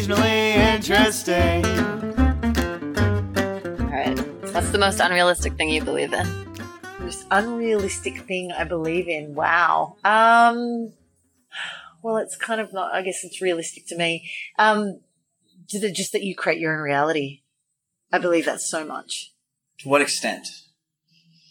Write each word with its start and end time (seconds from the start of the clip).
occasionally 0.00 0.52
interesting. 0.54 1.64
All 3.80 3.90
right. 3.90 4.18
What's 4.54 4.70
the 4.70 4.78
most 4.78 5.00
unrealistic 5.00 5.54
thing 5.54 5.68
you 5.68 5.84
believe 5.84 6.12
in? 6.12 6.26
most 7.00 7.26
unrealistic 7.30 8.20
thing 8.20 8.52
I 8.52 8.64
believe 8.64 9.08
in. 9.08 9.34
Wow. 9.34 9.96
Um, 10.04 10.92
well, 12.02 12.18
it's 12.18 12.36
kind 12.36 12.60
of 12.60 12.72
not, 12.72 12.94
I 12.94 13.02
guess 13.02 13.24
it's 13.24 13.42
realistic 13.42 13.86
to 13.88 13.96
me. 13.96 14.30
Um, 14.58 15.00
just 15.66 15.82
that- 15.82 15.94
just 15.94 16.12
that 16.12 16.22
you 16.22 16.34
create 16.34 16.60
your 16.60 16.74
own 16.74 16.80
reality. 16.80 17.42
I 18.12 18.18
believe 18.18 18.46
that 18.46 18.60
so 18.60 18.84
much. 18.84 19.32
To 19.80 19.88
what 19.88 20.02
extent? 20.02 20.46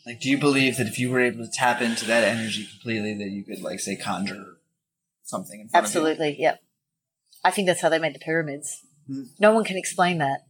Like, 0.06 0.22
do 0.22 0.30
you 0.30 0.38
believe 0.38 0.78
that 0.78 0.88
if 0.88 0.98
you 0.98 1.12
were 1.12 1.20
able 1.20 1.46
to 1.46 1.52
tap 1.52 1.82
into 1.82 2.06
that 2.06 2.24
energy 2.24 2.66
completely, 2.66 3.14
that 3.16 3.30
you 3.30 3.44
could, 3.44 3.62
like, 3.62 3.80
say, 3.80 3.96
conjure 3.96 4.58
something 5.24 5.60
in 5.62 5.70
front 5.70 5.84
of 5.84 5.88
Absolutely. 5.88 6.36
Yep. 6.40 6.62
I 7.44 7.52
think 7.52 7.68
that's 7.68 7.82
how 7.82 7.90
they 7.90 8.00
made 8.00 8.16
the 8.16 8.20
pyramids. 8.20 8.82
Hmm. 9.08 9.24
No 9.40 9.54
one 9.54 9.64
can 9.64 9.78
explain 9.78 10.18
that. 10.20 10.42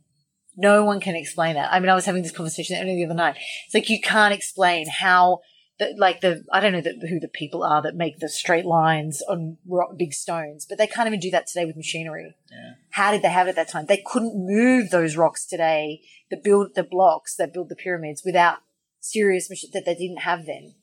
No 0.58 0.84
one 0.84 1.00
can 1.00 1.16
explain 1.16 1.56
that. 1.56 1.72
I 1.72 1.80
mean, 1.80 1.90
I 1.90 1.96
was 1.96 2.06
having 2.06 2.23
this 2.23 2.31
conversation 2.31 2.78
only 2.78 2.96
the 2.96 3.06
other 3.06 3.14
night. 3.14 3.38
It's 3.66 3.73
like 3.73 3.90
you 3.90 4.02
can't 4.02 4.34
explain 4.34 4.88
how 4.88 5.40
the, 5.78 5.96
like 5.98 6.20
the, 6.20 6.44
I 6.52 6.59
don't 6.59 6.73
know 6.73 6.81
the, 6.81 7.08
who 7.08 7.20
the 7.20 7.30
people 7.30 7.64
are 7.64 7.81
that 7.81 7.96
make 7.96 8.20
the 8.20 8.28
straight 8.28 8.66
lines 8.66 9.22
on 9.30 9.58
rock, 9.66 9.92
big 9.98 10.14
stones, 10.14 10.66
but 10.68 10.78
they 10.78 10.88
can't 10.88 11.08
even 11.08 11.22
do 11.22 11.31
that 11.31 11.48
today 11.48 11.66
with 11.66 11.78
machinery. 11.78 12.36
Yeah. 12.52 12.73
How 12.92 13.12
did 13.12 13.22
they 13.22 13.30
have 13.30 13.48
it 13.48 13.52
at 13.52 13.56
that 13.56 13.70
time? 13.70 13.86
They 13.86 14.03
couldn't 14.06 14.34
move 14.36 14.90
those 14.90 15.16
rocks 15.16 15.46
today, 15.46 16.02
the 16.30 16.38
build, 16.38 16.76
the 16.76 16.84
blocks 16.84 17.36
that 17.38 17.53
build 17.53 17.70
the 17.70 17.76
pyramids 17.76 18.24
without 18.26 18.58
serious 19.00 19.50
machine 19.50 19.72
that 19.74 19.86
they 19.86 19.96
didn't 19.96 20.24
have 20.24 20.46
then. 20.46 20.76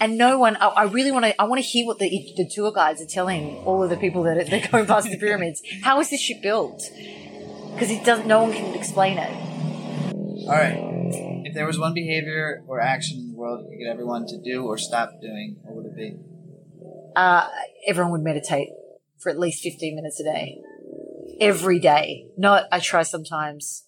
And 0.00 0.16
no 0.16 0.38
one, 0.38 0.56
I, 0.56 0.66
I 0.68 0.82
really 0.84 1.10
want 1.10 1.24
to, 1.24 1.40
I 1.40 1.44
want 1.44 1.60
to 1.60 1.66
hear 1.66 1.86
what 1.86 1.98
the, 1.98 2.08
the 2.36 2.48
tour 2.48 2.72
guides 2.72 3.00
are 3.00 3.06
telling 3.06 3.56
all 3.64 3.82
of 3.82 3.90
the 3.90 3.96
people 3.96 4.22
that 4.24 4.36
are, 4.36 4.44
that 4.50 4.66
are 4.66 4.68
going 4.68 4.86
past 4.86 5.10
the 5.10 5.18
pyramids. 5.18 5.62
How 5.82 6.00
is 6.00 6.10
this 6.10 6.20
ship 6.20 6.42
built? 6.42 6.82
Because 7.72 7.90
it 7.90 8.04
doesn't, 8.04 8.26
no 8.26 8.42
one 8.42 8.52
can 8.52 8.74
explain 8.74 9.18
it. 9.18 9.30
All 10.46 10.54
right. 10.54 10.78
If 11.44 11.54
there 11.54 11.66
was 11.66 11.78
one 11.78 11.94
behavior 11.94 12.62
or 12.66 12.80
action 12.80 13.18
in 13.18 13.28
the 13.28 13.36
world 13.36 13.64
you 13.64 13.70
could 13.70 13.84
get 13.84 13.90
everyone 13.90 14.26
to 14.26 14.38
do 14.38 14.64
or 14.64 14.78
stop 14.78 15.20
doing, 15.20 15.56
what 15.62 15.76
would 15.76 15.86
it 15.86 15.96
be? 15.96 16.16
Uh, 17.16 17.48
everyone 17.86 18.12
would 18.12 18.22
meditate 18.22 18.68
for 19.18 19.30
at 19.30 19.38
least 19.38 19.62
15 19.62 19.94
minutes 19.94 20.20
a 20.20 20.24
day. 20.24 20.60
Every 21.40 21.80
day. 21.80 22.26
Not, 22.36 22.64
I 22.70 22.78
try 22.78 23.02
sometimes. 23.02 23.84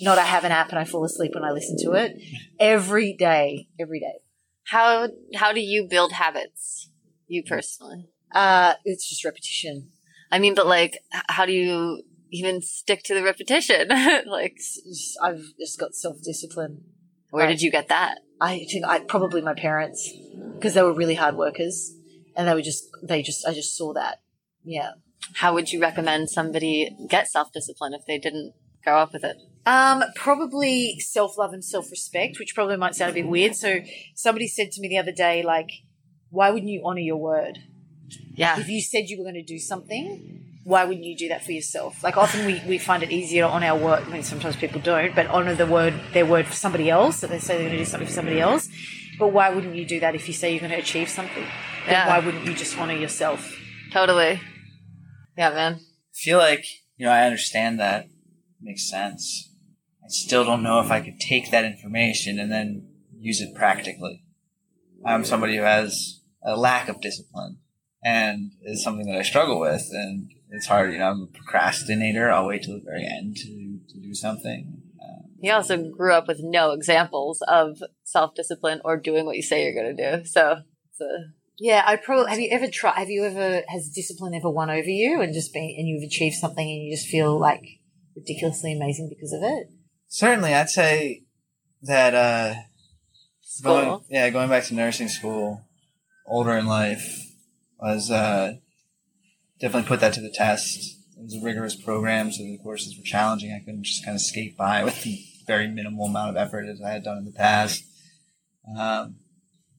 Not, 0.00 0.18
I 0.18 0.24
have 0.24 0.44
an 0.44 0.52
app 0.52 0.70
and 0.70 0.78
I 0.78 0.84
fall 0.84 1.04
asleep 1.04 1.32
when 1.34 1.44
I 1.44 1.50
listen 1.50 1.76
to 1.80 1.92
it. 1.92 2.16
Every 2.60 3.14
day. 3.14 3.68
Every 3.78 4.00
day. 4.00 4.22
How 4.68 5.08
how 5.34 5.52
do 5.52 5.60
you 5.60 5.86
build 5.88 6.12
habits? 6.12 6.90
You 7.26 7.42
personally? 7.42 8.08
Uh, 8.34 8.74
it's 8.84 9.08
just 9.08 9.24
repetition. 9.24 9.90
I 10.30 10.38
mean, 10.38 10.54
but 10.54 10.66
like, 10.66 10.98
how 11.28 11.44
do 11.46 11.52
you 11.52 12.02
even 12.30 12.62
stick 12.62 13.02
to 13.04 13.14
the 13.14 13.22
repetition? 13.22 13.88
like, 14.26 14.56
just- 14.56 15.18
I've 15.22 15.44
just 15.58 15.78
got 15.78 15.94
self 15.94 16.16
discipline. 16.22 16.84
where 17.30 17.46
did 17.46 17.60
you 17.62 17.70
get 17.70 17.88
that? 17.88 18.18
I 18.40 18.64
think 18.70 18.84
I 18.86 19.00
probably 19.00 19.40
my 19.42 19.54
parents 19.54 20.10
because 20.54 20.74
they 20.74 20.82
were 20.82 20.92
really 20.94 21.14
hard 21.14 21.36
workers 21.36 21.92
and 22.36 22.48
they 22.48 22.54
were 22.54 22.62
just 22.62 22.84
they 23.02 23.22
just 23.22 23.46
I 23.46 23.52
just 23.54 23.76
saw 23.76 23.92
that. 23.94 24.18
Yeah. 24.64 24.92
How 25.34 25.54
would 25.54 25.72
you 25.72 25.80
recommend 25.80 26.30
somebody 26.30 26.90
get 27.08 27.28
self 27.28 27.52
discipline 27.52 27.94
if 27.94 28.04
they 28.06 28.18
didn't 28.18 28.54
grow 28.84 28.98
up 28.98 29.12
with 29.12 29.24
it? 29.24 29.36
Um, 29.64 30.02
probably 30.16 30.98
self 30.98 31.38
love 31.38 31.52
and 31.52 31.64
self 31.64 31.90
respect, 31.90 32.38
which 32.38 32.54
probably 32.54 32.76
might 32.76 32.94
sound 32.94 33.12
a 33.12 33.14
bit 33.14 33.26
weird. 33.26 33.54
So 33.54 33.80
somebody 34.14 34.48
said 34.48 34.72
to 34.72 34.80
me 34.80 34.88
the 34.88 34.98
other 34.98 35.12
day, 35.12 35.42
like, 35.42 35.70
why 36.30 36.50
wouldn't 36.50 36.70
you 36.70 36.82
honor 36.84 37.00
your 37.00 37.18
word? 37.18 37.58
Yeah. 38.34 38.58
If 38.58 38.68
you 38.68 38.80
said 38.80 39.08
you 39.08 39.18
were 39.18 39.24
going 39.24 39.34
to 39.34 39.42
do 39.42 39.58
something, 39.58 40.42
why 40.64 40.84
wouldn't 40.84 41.04
you 41.04 41.16
do 41.16 41.28
that 41.28 41.44
for 41.44 41.52
yourself? 41.52 42.02
Like 42.02 42.16
often 42.16 42.46
we, 42.46 42.60
we 42.66 42.78
find 42.78 43.02
it 43.02 43.10
easier 43.10 43.42
to 43.42 43.48
honor 43.48 43.66
our 43.66 43.76
word. 43.78 44.04
I 44.06 44.10
mean, 44.10 44.22
sometimes 44.22 44.56
people 44.56 44.80
don't, 44.80 45.14
but 45.14 45.26
honor 45.26 45.54
the 45.54 45.66
word, 45.66 45.94
their 46.12 46.26
word 46.26 46.46
for 46.46 46.54
somebody 46.54 46.88
else 46.90 47.20
that 47.20 47.30
they 47.30 47.38
say 47.38 47.54
they're 47.54 47.66
going 47.66 47.78
to 47.78 47.84
do 47.84 47.84
something 47.84 48.06
for 48.06 48.14
somebody 48.14 48.40
else. 48.40 48.68
But 49.18 49.28
why 49.28 49.50
wouldn't 49.50 49.74
you 49.76 49.84
do 49.84 50.00
that 50.00 50.14
if 50.14 50.26
you 50.28 50.34
say 50.34 50.50
you're 50.52 50.60
going 50.60 50.72
to 50.72 50.78
achieve 50.78 51.08
something? 51.08 51.44
Then 51.84 51.92
Yeah. 51.92 52.08
why 52.08 52.24
wouldn't 52.24 52.46
you 52.46 52.54
just 52.54 52.78
honor 52.78 52.94
yourself? 52.94 53.56
Totally. 53.92 54.40
Yeah, 55.36 55.50
man. 55.50 55.74
I 55.74 55.78
feel 56.14 56.38
like, 56.38 56.64
you 56.96 57.06
know, 57.06 57.12
I 57.12 57.24
understand 57.24 57.78
that. 57.80 58.08
Makes 58.60 58.88
sense. 58.88 59.51
I 60.04 60.08
still 60.08 60.44
don't 60.44 60.62
know 60.62 60.80
if 60.80 60.90
I 60.90 61.00
could 61.00 61.20
take 61.20 61.50
that 61.50 61.64
information 61.64 62.38
and 62.38 62.50
then 62.50 62.88
use 63.18 63.40
it 63.40 63.54
practically. 63.54 64.24
I'm 65.04 65.24
somebody 65.24 65.56
who 65.56 65.62
has 65.62 66.20
a 66.42 66.56
lack 66.56 66.88
of 66.88 67.00
discipline 67.00 67.58
and 68.04 68.52
is 68.62 68.82
something 68.82 69.06
that 69.06 69.18
I 69.18 69.22
struggle 69.22 69.60
with 69.60 69.86
and 69.92 70.30
it's 70.50 70.66
hard, 70.66 70.92
you 70.92 70.98
know, 70.98 71.10
I'm 71.10 71.22
a 71.22 71.26
procrastinator. 71.26 72.30
I'll 72.30 72.46
wait 72.46 72.62
till 72.62 72.74
the 72.74 72.84
very 72.84 73.06
end 73.06 73.36
to, 73.36 73.78
to 73.88 74.00
do 74.00 74.14
something. 74.14 74.82
Uh, 75.00 75.22
You 75.40 75.52
also 75.52 75.90
grew 75.90 76.12
up 76.12 76.28
with 76.28 76.40
no 76.42 76.72
examples 76.72 77.42
of 77.48 77.78
self 78.04 78.34
discipline 78.34 78.80
or 78.84 78.98
doing 78.98 79.24
what 79.24 79.36
you 79.36 79.42
say 79.42 79.64
you're 79.64 79.82
going 79.82 79.96
to 79.96 80.18
do. 80.18 80.24
So 80.26 80.58
it's 80.90 81.00
a 81.00 81.32
Yeah, 81.58 81.82
I 81.86 81.96
probably 81.96 82.30
have 82.30 82.38
you 82.38 82.50
ever 82.50 82.68
tried 82.68 82.98
have 82.98 83.08
you 83.08 83.24
ever 83.24 83.62
has 83.68 83.88
discipline 83.88 84.34
ever 84.34 84.50
won 84.50 84.68
over 84.68 84.90
you 84.90 85.22
and 85.22 85.32
just 85.32 85.54
been 85.54 85.74
and 85.78 85.88
you've 85.88 86.06
achieved 86.06 86.36
something 86.36 86.68
and 86.68 86.82
you 86.82 86.94
just 86.94 87.08
feel 87.08 87.38
like 87.38 87.64
ridiculously 88.14 88.74
amazing 88.74 89.08
because 89.08 89.32
of 89.32 89.40
it? 89.42 89.70
Certainly, 90.12 90.54
I'd 90.54 90.68
say 90.68 91.22
that, 91.82 92.14
uh, 92.14 92.54
Going, 93.62 94.00
yeah, 94.08 94.30
going 94.30 94.48
back 94.48 94.64
to 94.64 94.74
nursing 94.74 95.08
school, 95.08 95.60
older 96.26 96.56
in 96.56 96.66
life, 96.66 97.20
was 97.78 98.10
uh, 98.10 98.54
definitely 99.60 99.86
put 99.86 100.00
that 100.00 100.14
to 100.14 100.20
the 100.20 100.30
test. 100.30 100.98
It 101.18 101.22
was 101.22 101.36
a 101.36 101.44
rigorous 101.44 101.76
program, 101.76 102.32
so 102.32 102.42
the 102.42 102.58
courses 102.62 102.96
were 102.96 103.04
challenging. 103.04 103.52
I 103.52 103.62
couldn't 103.62 103.84
just 103.84 104.04
kind 104.04 104.14
of 104.14 104.22
skate 104.22 104.56
by 104.56 104.82
with 104.82 105.02
the 105.02 105.22
very 105.46 105.68
minimal 105.68 106.06
amount 106.06 106.30
of 106.30 106.36
effort 106.36 106.64
as 106.66 106.80
I 106.80 106.92
had 106.92 107.04
done 107.04 107.18
in 107.18 107.24
the 107.26 107.30
past. 107.32 107.84
Um, 108.76 109.16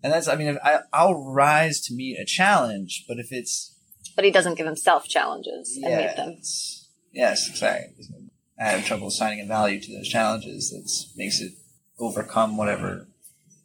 and 0.03 0.13
that's, 0.13 0.27
I 0.27 0.35
mean, 0.35 0.49
if 0.49 0.57
I, 0.63 0.81
I'll 0.93 1.15
rise 1.33 1.81
to 1.81 1.95
meet 1.95 2.19
a 2.19 2.25
challenge, 2.25 3.05
but 3.07 3.17
if 3.17 3.31
it's 3.31 3.75
But 4.15 4.23
he 4.23 4.31
doesn't 4.31 4.55
give 4.55 4.67
himself 4.67 5.07
challenges 5.07 5.75
and 5.75 5.85
meet 5.85 6.01
yeah, 6.03 6.15
them. 6.15 6.37
yes, 7.11 7.49
exactly. 7.49 8.05
I 8.59 8.65
have 8.65 8.85
trouble 8.85 9.07
assigning 9.07 9.41
a 9.41 9.45
value 9.45 9.79
to 9.79 9.97
those 9.97 10.07
challenges. 10.07 10.69
That 10.69 11.17
makes 11.17 11.41
it 11.41 11.53
overcome 11.99 12.57
whatever 12.57 13.07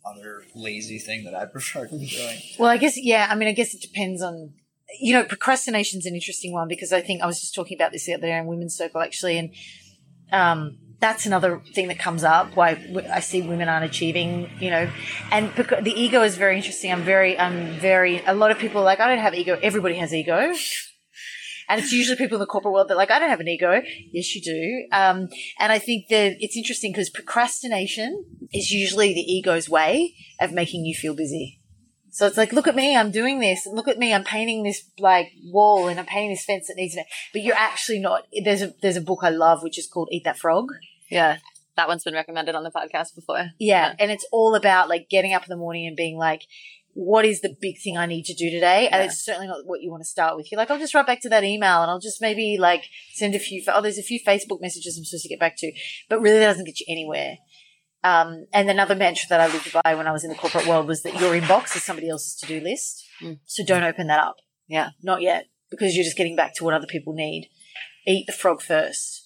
other 0.04 0.44
lazy 0.54 0.98
thing 0.98 1.24
that 1.24 1.34
I 1.34 1.44
prefer 1.44 1.86
to 1.86 1.98
be 1.98 2.06
doing. 2.06 2.38
Well, 2.58 2.70
I 2.70 2.76
guess 2.76 2.96
yeah, 2.96 3.28
I 3.30 3.34
mean 3.34 3.48
I 3.48 3.52
guess 3.52 3.74
it 3.74 3.82
depends 3.82 4.22
on 4.22 4.54
you 5.00 5.12
know, 5.12 5.22
procrastination's 5.22 6.06
an 6.06 6.14
interesting 6.14 6.52
one 6.52 6.66
because 6.66 6.92
I 6.92 7.02
think 7.02 7.22
I 7.22 7.26
was 7.26 7.40
just 7.40 7.54
talking 7.54 7.76
about 7.76 7.92
this 7.92 8.06
the 8.06 8.14
other 8.14 8.26
day 8.26 8.38
in 8.38 8.46
women's 8.46 8.76
circle 8.76 9.00
actually 9.00 9.38
and 9.38 9.50
um 10.32 10.78
that's 11.00 11.26
another 11.26 11.62
thing 11.74 11.88
that 11.88 11.98
comes 11.98 12.24
up 12.24 12.56
why 12.56 12.70
I 13.12 13.20
see 13.20 13.40
women 13.40 13.68
aren't 13.68 13.84
achieving, 13.84 14.50
you 14.58 14.70
know, 14.70 14.90
and 15.30 15.52
the 15.54 15.92
ego 15.94 16.22
is 16.22 16.36
very 16.36 16.56
interesting. 16.56 16.90
I'm 16.90 17.02
very, 17.02 17.38
I'm 17.38 17.78
very, 17.78 18.20
a 18.26 18.34
lot 18.34 18.50
of 18.50 18.58
people 18.58 18.82
like, 18.82 18.98
I 18.98 19.06
don't 19.06 19.18
have 19.18 19.32
ego. 19.32 19.56
Everybody 19.62 19.94
has 19.94 20.12
ego. 20.12 20.52
And 21.68 21.80
it's 21.80 21.92
usually 21.92 22.16
people 22.16 22.36
in 22.36 22.40
the 22.40 22.46
corporate 22.46 22.72
world 22.72 22.88
that 22.88 22.94
are 22.94 22.98
like, 22.98 23.10
I 23.10 23.18
don't 23.18 23.30
have 23.30 23.40
an 23.40 23.48
ego. 23.48 23.82
Yes, 24.12 24.34
you 24.34 24.40
do. 24.40 24.96
Um, 24.96 25.28
and 25.58 25.70
I 25.70 25.78
think 25.78 26.08
that 26.08 26.36
it's 26.40 26.56
interesting 26.56 26.92
because 26.92 27.10
procrastination 27.10 28.24
is 28.52 28.70
usually 28.70 29.12
the 29.12 29.20
ego's 29.20 29.68
way 29.68 30.14
of 30.40 30.52
making 30.52 30.84
you 30.84 30.94
feel 30.94 31.14
busy. 31.14 31.60
So 32.10 32.26
it's 32.26 32.36
like, 32.36 32.52
look 32.52 32.66
at 32.66 32.74
me, 32.74 32.96
I'm 32.96 33.10
doing 33.10 33.38
this. 33.38 33.66
Look 33.70 33.86
at 33.86 33.98
me, 33.98 34.14
I'm 34.14 34.24
painting 34.24 34.62
this 34.62 34.82
like 34.98 35.30
wall 35.44 35.88
and 35.88 36.00
I'm 36.00 36.06
painting 36.06 36.30
this 36.30 36.44
fence 36.44 36.66
that 36.68 36.76
needs 36.76 36.94
to, 36.94 37.04
but 37.32 37.42
you're 37.42 37.54
actually 37.54 38.00
not. 38.00 38.22
There's 38.42 38.62
a, 38.62 38.74
there's 38.82 38.96
a 38.96 39.02
book 39.02 39.20
I 39.22 39.30
love, 39.30 39.62
which 39.62 39.78
is 39.78 39.86
called 39.86 40.08
Eat 40.10 40.24
That 40.24 40.38
Frog. 40.38 40.66
Yeah. 41.10 41.38
That 41.76 41.86
one's 41.86 42.02
been 42.02 42.14
recommended 42.14 42.56
on 42.56 42.64
the 42.64 42.72
podcast 42.72 43.14
before. 43.14 43.50
Yeah. 43.60 43.94
And 44.00 44.10
it's 44.10 44.26
all 44.32 44.56
about 44.56 44.88
like 44.88 45.08
getting 45.08 45.32
up 45.32 45.44
in 45.44 45.48
the 45.48 45.56
morning 45.56 45.86
and 45.86 45.96
being 45.96 46.18
like, 46.18 46.42
what 47.00 47.24
is 47.24 47.42
the 47.42 47.54
big 47.60 47.76
thing 47.80 47.96
I 47.96 48.06
need 48.06 48.24
to 48.24 48.34
do 48.34 48.50
today? 48.50 48.88
And 48.88 49.00
Yeah. 49.00 49.06
it's 49.06 49.24
certainly 49.24 49.46
not 49.46 49.64
what 49.64 49.82
you 49.82 49.88
want 49.88 50.02
to 50.02 50.08
start 50.08 50.34
with. 50.36 50.50
You're 50.50 50.58
like, 50.58 50.68
I'll 50.68 50.80
just 50.80 50.94
write 50.94 51.06
back 51.06 51.20
to 51.22 51.28
that 51.28 51.44
email 51.44 51.80
and 51.82 51.88
I'll 51.92 52.00
just 52.00 52.20
maybe 52.20 52.56
like 52.58 52.86
send 53.14 53.36
a 53.36 53.38
few, 53.38 53.62
oh, 53.68 53.80
there's 53.80 53.98
a 53.98 54.02
few 54.02 54.18
Facebook 54.18 54.60
messages 54.60 54.98
I'm 54.98 55.04
supposed 55.04 55.22
to 55.22 55.28
get 55.28 55.38
back 55.38 55.56
to, 55.58 55.72
but 56.08 56.20
really 56.20 56.40
that 56.40 56.46
doesn't 56.46 56.64
get 56.64 56.80
you 56.80 56.86
anywhere. 56.88 57.36
Um, 58.02 58.46
and 58.52 58.68
another 58.68 58.96
mantra 58.96 59.28
that 59.28 59.40
I 59.40 59.46
lived 59.46 59.72
by 59.84 59.94
when 59.94 60.08
I 60.08 60.12
was 60.12 60.24
in 60.24 60.30
the 60.30 60.36
corporate 60.36 60.66
world 60.66 60.88
was 60.88 61.02
that 61.04 61.20
your 61.20 61.38
inbox 61.40 61.76
is 61.76 61.84
somebody 61.84 62.08
else's 62.08 62.34
to 62.40 62.46
do 62.46 62.60
list. 62.60 63.04
Mm. 63.22 63.38
So 63.44 63.64
don't 63.64 63.84
open 63.84 64.08
that 64.08 64.18
up. 64.18 64.36
Yeah. 64.66 64.90
Not 65.00 65.22
yet 65.22 65.46
because 65.70 65.94
you're 65.94 66.04
just 66.04 66.16
getting 66.16 66.34
back 66.34 66.54
to 66.56 66.64
what 66.64 66.74
other 66.74 66.86
people 66.88 67.12
need. 67.14 67.48
eat 68.08 68.26
the 68.26 68.32
frog 68.32 68.60
first. 68.60 69.17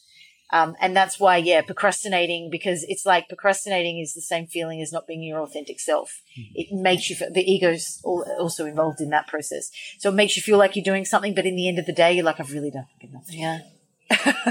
Um, 0.53 0.77
and 0.81 0.95
that's 0.95 1.19
why, 1.19 1.39
yeah, 1.39 1.63
procrastinating 1.63 2.51
because 2.51 2.85
it's 2.87 3.07
like 3.07 3.29
procrastinating 3.29 3.99
is 3.99 4.13
the 4.13 4.21
same 4.21 4.47
feeling 4.47 4.83
as 4.83 4.93
not 4.93 5.07
being 5.07 5.23
your 5.23 5.41
authentic 5.41 5.81
self. 5.81 6.21
It 6.55 6.69
makes 6.71 7.09
you, 7.09 7.17
feel, 7.17 7.33
the 7.33 7.41
ego's 7.41 8.01
also 8.05 8.67
involved 8.67 9.01
in 9.01 9.09
that 9.11 9.27
process. 9.27 9.71
So 9.99 10.11
it 10.11 10.15
makes 10.15 10.37
you 10.37 10.43
feel 10.43 10.59
like 10.59 10.77
you're 10.77 10.85
doing 10.85 11.07
something, 11.07 11.35
but 11.35 11.47
in 11.47 11.57
the 11.57 11.69
end 11.69 11.79
of 11.79 11.87
the 11.87 11.93
day, 11.93 12.13
you're 12.13 12.25
like, 12.25 12.39
I've 12.39 12.53
really 12.53 12.71
done 12.71 12.87
fucking 12.93 13.13
nothing. 13.13 13.39
Yeah. 13.39 13.61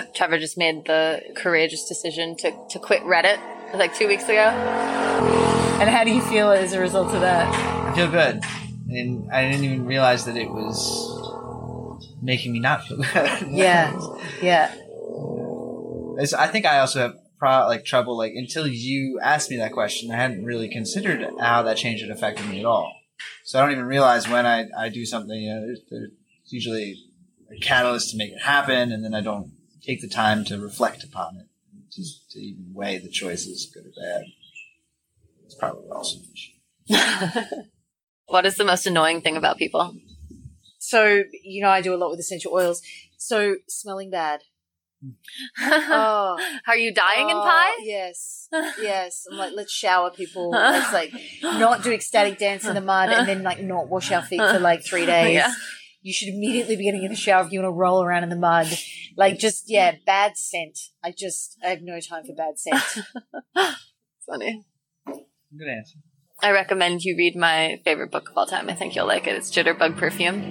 Trevor 0.16 0.40
just 0.40 0.58
made 0.58 0.86
the 0.86 1.22
courageous 1.36 1.88
decision 1.88 2.36
to, 2.38 2.52
to 2.70 2.80
quit 2.80 3.04
Reddit 3.04 3.40
like 3.76 3.96
two 3.96 4.08
weeks 4.08 4.24
ago. 4.24 4.48
And 5.80 5.90
how 5.90 6.04
do 6.04 6.12
you 6.12 6.22
feel 6.22 6.50
as 6.50 6.74
a 6.74 6.80
result 6.80 7.14
of 7.14 7.22
that? 7.22 7.54
I 7.54 7.96
feel 7.96 8.10
good. 8.10 8.42
And 8.90 9.32
I 9.32 9.50
didn't 9.50 9.66
even 9.66 9.86
realize 9.86 10.26
that 10.26 10.36
it 10.36 10.50
was 10.50 11.22
making 12.22 12.54
me 12.54 12.60
not 12.60 12.86
feel 12.86 12.98
good. 13.14 13.48
Yeah. 13.50 14.00
Yeah. 14.42 14.74
It's, 16.22 16.34
I 16.34 16.48
think 16.48 16.66
I 16.66 16.80
also 16.80 17.00
have 17.00 17.16
pro- 17.38 17.68
like 17.68 17.86
trouble 17.86 18.18
like 18.18 18.34
until 18.36 18.68
you 18.68 19.20
asked 19.22 19.50
me 19.50 19.58
that 19.58 19.74
question, 19.74 20.12
I 20.12 20.18
hadn't 20.18 20.46
really 20.46 20.70
considered 20.70 21.26
how 21.40 21.64
that 21.64 21.78
change 21.78 22.02
had 22.02 22.10
affected 22.10 22.48
me 22.48 22.60
at 22.60 22.66
all. 22.66 22.94
So 23.44 23.60
I 23.60 23.64
don't 23.64 23.72
even 23.72 23.86
realize 23.86 24.28
when 24.28 24.46
I, 24.46 24.68
I 24.78 24.90
do 24.90 25.06
something. 25.06 25.40
You 25.40 25.54
know, 25.54 25.62
there's, 25.62 25.82
there's 25.90 26.12
usually 26.48 26.98
a 27.52 27.60
catalyst 27.60 28.12
to 28.12 28.18
make 28.18 28.32
it 28.32 28.42
happen, 28.42 28.92
and 28.92 29.04
then 29.04 29.14
I 29.14 29.22
don't 29.22 29.52
take 29.82 30.02
the 30.02 30.08
time 30.08 30.46
to 30.46 30.60
reflect 30.60 31.04
upon 31.04 31.38
it, 31.38 31.48
just 31.92 32.32
to 32.32 32.40
even 32.40 32.72
weigh 32.74 32.98
the 32.98 33.10
choices, 33.10 33.70
good 33.74 33.86
or 33.86 33.92
bad. 34.02 34.26
It's 35.46 35.56
probably 35.56 35.90
also 35.90 36.20
an 36.20 36.26
issue. 36.34 37.62
What 38.32 38.46
is 38.46 38.56
the 38.56 38.64
most 38.64 38.88
annoying 38.88 39.20
thing 39.20 39.36
about 39.36 39.58
people? 39.58 39.94
So, 40.80 41.24
you 41.44 41.62
know, 41.62 41.70
I 41.70 41.82
do 41.82 41.94
a 41.94 41.98
lot 41.98 42.12
with 42.12 42.20
essential 42.22 42.54
oils. 42.54 42.82
So, 43.18 43.58
smelling 43.68 44.10
bad. 44.10 44.40
Oh. 45.62 46.40
Are 46.68 46.78
you 46.78 46.94
dying 46.94 47.30
in 47.30 47.36
Oh, 47.36 47.42
Pai? 47.42 47.72
Yes. 47.86 48.48
Yes. 48.82 49.26
I'm 49.32 49.38
like, 49.38 49.54
let's 49.56 49.72
shower 49.72 50.12
people. 50.12 50.52
Let's 50.52 50.92
like 50.92 51.14
not 51.42 51.84
do 51.84 51.92
ecstatic 51.92 52.38
dance 52.38 52.66
in 52.66 52.76
the 52.76 52.82
mud 52.82 53.10
and 53.10 53.28
then 53.28 53.44
like 53.44 53.62
not 53.62 53.88
wash 53.88 54.12
our 54.12 54.22
feet 54.22 54.42
for 54.42 54.60
like 54.60 54.84
three 54.86 55.06
days. 55.06 55.36
Yeah. 55.36 55.54
You 56.02 56.12
should 56.12 56.28
immediately 56.30 56.76
be 56.76 56.84
getting 56.84 57.04
in 57.04 57.10
the 57.12 57.16
shower 57.16 57.46
if 57.46 57.52
you 57.52 57.60
want 57.62 57.72
to 57.72 57.78
roll 57.78 58.04
around 58.04 58.24
in 58.24 58.30
the 58.30 58.36
mud. 58.36 58.68
Like 59.16 59.40
just, 59.40 59.70
yeah, 59.70 59.96
bad 60.06 60.36
scent. 60.36 60.80
I 61.04 61.14
just, 61.18 61.58
I 61.64 61.70
have 61.70 61.82
no 61.82 62.00
time 62.02 62.24
for 62.26 62.34
bad 62.36 62.60
scent. 62.60 62.84
Funny. 64.26 64.66
Good 65.06 65.68
answer. 65.70 66.00
I 66.42 66.52
recommend 66.52 67.04
you 67.04 67.16
read 67.16 67.36
my 67.36 67.80
favorite 67.86 68.12
book 68.12 68.30
of 68.32 68.38
all 68.38 68.48
time. 68.48 68.70
I 68.70 68.74
think 68.74 68.96
you'll 68.96 69.08
like 69.08 69.28
it. 69.28 69.36
It's 69.36 69.52
Jitterbug 69.52 69.96
Perfume. 69.96 70.42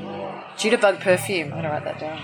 Jitterbug 0.57 1.01
perfume. 1.01 1.47
I'm 1.49 1.51
going 1.51 1.63
to 1.65 1.69
write 1.69 1.85
that 1.85 1.99
down. 1.99 2.23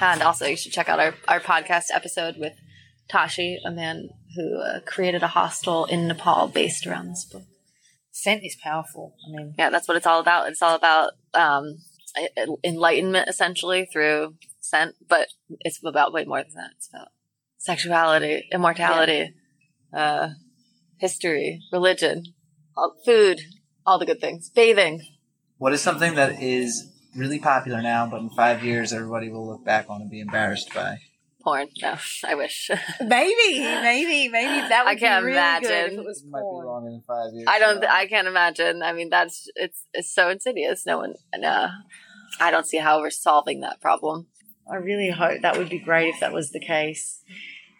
And 0.00 0.22
also, 0.22 0.46
you 0.46 0.56
should 0.56 0.72
check 0.72 0.88
out 0.88 0.98
our, 0.98 1.14
our 1.28 1.40
podcast 1.40 1.86
episode 1.92 2.36
with 2.38 2.54
Tashi, 3.08 3.58
a 3.64 3.70
man 3.70 4.08
who 4.36 4.60
uh, 4.60 4.80
created 4.80 5.22
a 5.22 5.28
hostel 5.28 5.84
in 5.86 6.08
Nepal 6.08 6.48
based 6.48 6.86
around 6.86 7.10
this 7.10 7.24
book. 7.24 7.44
Scent 8.10 8.42
is 8.44 8.56
powerful. 8.62 9.14
I 9.26 9.36
mean, 9.36 9.54
Yeah, 9.58 9.70
that's 9.70 9.88
what 9.88 9.96
it's 9.96 10.06
all 10.06 10.20
about. 10.20 10.48
It's 10.48 10.62
all 10.62 10.74
about 10.74 11.12
um, 11.34 11.78
enlightenment, 12.62 13.28
essentially, 13.28 13.88
through 13.92 14.34
scent, 14.60 14.94
but 15.08 15.28
it's 15.60 15.80
about 15.84 16.12
way 16.12 16.24
more 16.24 16.42
than 16.42 16.54
that. 16.54 16.70
It's 16.76 16.88
about 16.88 17.08
sexuality, 17.58 18.48
immortality, 18.52 19.34
uh, 19.92 20.30
history, 20.98 21.60
religion, 21.72 22.24
all, 22.76 22.94
food, 23.04 23.40
all 23.86 23.98
the 23.98 24.06
good 24.06 24.20
things, 24.20 24.50
bathing. 24.50 25.02
What 25.58 25.72
is 25.72 25.80
something 25.80 26.14
that 26.14 26.42
is 26.42 26.90
really 27.16 27.38
popular 27.38 27.80
now, 27.82 28.06
but 28.06 28.20
in 28.20 28.30
five 28.30 28.62
years 28.64 28.92
everybody 28.92 29.28
will 29.30 29.46
look 29.46 29.64
back 29.64 29.86
on 29.88 30.00
and 30.02 30.10
be 30.10 30.20
embarrassed 30.20 30.72
by? 30.74 30.98
Porn. 31.42 31.68
No, 31.82 31.96
I 32.26 32.34
wish. 32.36 32.70
maybe, 33.00 33.58
maybe, 33.60 34.28
maybe 34.28 34.68
that 34.68 34.84
would 34.86 34.92
I 34.92 34.96
can't 34.96 35.22
be 35.22 35.32
really 35.32 35.60
good 35.60 35.64
if 35.64 35.70
imagine. 35.70 35.98
it 35.98 36.04
was 36.04 36.22
It 36.22 36.30
might 36.30 36.38
be 36.40 36.42
porn. 36.42 36.66
longer 36.66 36.90
than 36.90 37.02
five 37.06 37.34
years. 37.34 37.46
I 37.50 37.58
don't. 37.58 37.82
so- 37.82 37.88
I 37.90 38.06
can't 38.06 38.26
imagine. 38.28 38.82
I 38.82 38.92
mean, 38.94 39.10
that's 39.10 39.48
it's 39.54 39.84
it's 39.92 40.10
so 40.14 40.30
insidious. 40.30 40.86
No 40.86 40.98
one. 40.98 41.14
No, 41.36 41.68
I 42.40 42.50
don't 42.50 42.66
see 42.66 42.78
how 42.78 43.00
we're 43.00 43.10
solving 43.10 43.60
that 43.60 43.80
problem. 43.82 44.28
I 44.70 44.76
really 44.76 45.10
hope 45.10 45.42
that 45.42 45.58
would 45.58 45.68
be 45.68 45.78
great 45.78 46.14
if 46.14 46.20
that 46.20 46.32
was 46.32 46.50
the 46.50 46.60
case. 46.60 47.22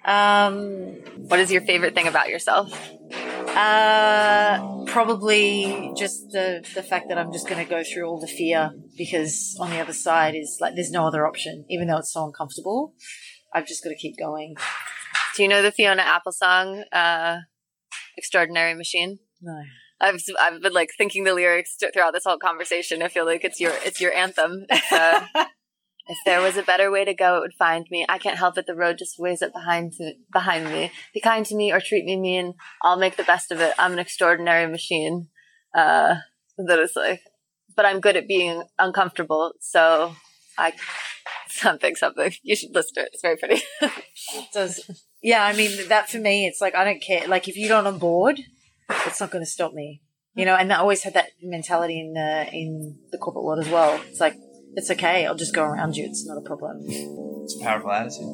Um, 0.05 0.97
What 1.29 1.41
is 1.41 1.51
your 1.51 1.63
favorite 1.63 1.95
thing 1.95 2.09
about 2.09 2.29
yourself? 2.29 2.71
uh, 3.57 4.85
probably 4.87 5.93
just 5.97 6.31
the 6.31 6.65
the 6.75 6.83
fact 6.83 7.09
that 7.09 7.19
I'm 7.19 7.33
just 7.33 7.49
going 7.49 7.63
to 7.65 7.69
go 7.69 7.83
through 7.85 8.05
all 8.09 8.21
the 8.21 8.27
fear 8.27 8.73
because 8.97 9.57
on 9.61 9.71
the 9.71 9.79
other 9.81 9.93
side 9.93 10.35
is 10.35 10.59
like 10.61 10.75
there's 10.75 10.91
no 10.91 11.07
other 11.07 11.27
option, 11.27 11.65
even 11.69 11.87
though 11.89 11.99
it's 11.99 12.13
so 12.13 12.25
uncomfortable. 12.25 12.95
I've 13.55 13.67
just 13.67 13.85
got 13.85 13.91
to 13.91 13.97
keep 13.97 14.17
going. 14.19 14.57
Do 15.37 15.43
you 15.43 15.49
know 15.49 15.63
the 15.63 15.71
Fiona 15.71 16.03
Apple 16.03 16.33
song, 16.33 16.83
uh, 16.93 17.39
"Extraordinary 18.17 18.75
Machine"? 18.75 19.19
No, 19.41 19.63
I've 20.01 20.21
I've 20.41 20.61
been 20.61 20.73
like 20.73 20.91
thinking 20.99 21.23
the 21.25 21.35
lyrics 21.35 21.77
throughout 21.93 22.13
this 22.13 22.25
whole 22.25 22.39
conversation. 22.39 23.03
I 23.03 23.09
feel 23.09 23.25
like 23.25 23.45
it's 23.45 23.61
your 23.61 23.73
it's 23.85 24.01
your 24.01 24.13
anthem. 24.13 24.67
It's, 24.71 24.93
uh, 24.93 25.27
if 26.07 26.19
there 26.25 26.41
was 26.41 26.57
a 26.57 26.63
better 26.63 26.91
way 26.91 27.05
to 27.05 27.15
go, 27.15 27.39
it 27.39 27.41
would 27.41 27.55
find 27.55 27.87
me. 27.91 28.05
I 28.09 28.19
can't 28.19 28.39
help 28.39 28.59
it. 28.59 28.67
The 28.67 28.75
road 28.75 28.99
just 28.99 29.19
ways 29.19 29.41
up 29.41 29.53
behind 29.53 29.93
to, 29.95 30.15
behind 30.33 30.67
me. 30.67 30.91
Be 31.15 31.21
kind 31.21 31.47
to 31.47 31.55
me 31.55 31.73
or 31.73 31.81
treat 31.81 32.05
me 32.05 32.17
mean. 32.17 32.55
I'll 32.83 32.99
make 32.99 33.17
the 33.17 33.25
best 33.25 33.51
of 33.51 33.61
it. 33.61 33.73
I'm 33.79 33.93
an 33.95 33.99
extraordinary 33.99 34.71
machine. 34.71 35.29
Uh, 35.75 36.17
that 36.59 36.79
is 36.79 36.93
like, 36.95 37.23
but 37.75 37.87
I'm 37.87 38.01
good 38.01 38.17
at 38.17 38.29
being 38.29 38.65
uncomfortable. 38.79 39.53
So 39.61 40.15
I 40.59 40.75
something 41.49 41.97
something. 41.97 42.33
You 42.43 42.55
should 42.55 42.75
listen 42.75 42.95
to 42.97 43.01
it. 43.03 43.11
It's 43.15 43.23
very 43.23 43.37
pretty. 43.37 43.63
it 43.81 44.53
does. 44.53 44.91
Yeah, 45.23 45.45
I 45.45 45.55
mean 45.55 45.89
that 45.89 46.11
for 46.11 46.19
me, 46.19 46.47
it's 46.47 46.61
like 46.61 46.75
I 46.75 46.85
don't 46.85 47.03
care. 47.03 47.27
Like 47.27 47.49
if 47.49 47.57
you're 47.57 47.71
not 47.71 47.87
on 47.87 47.99
board, 47.99 48.41
it's 49.07 49.21
not 49.21 49.31
going 49.31 49.45
to 49.45 49.51
stop 49.51 49.73
me. 49.73 50.03
You 50.35 50.45
know, 50.45 50.57
and 50.57 50.73
I 50.73 50.77
always 50.77 51.03
had 51.03 51.15
that 51.15 51.31
mentality 51.43 52.01
in 52.01 52.13
the 52.13 52.49
in 52.53 52.99
the 53.11 53.19
corporate 53.19 53.45
world 53.45 53.61
as 53.61 53.71
well. 53.71 54.01
It's 54.09 54.21
like 54.21 54.37
it's 54.77 54.91
okay. 54.91 55.27
I'll 55.27 55.35
just 55.35 55.55
go 55.55 55.65
around 55.65 55.97
you. 55.97 56.05
It's 56.07 56.27
not 56.27 56.39
a 56.39 56.43
problem. 56.43 56.79
It's 57.45 57.57
a 57.61 57.65
powerful 57.65 57.91
attitude. 57.93 58.27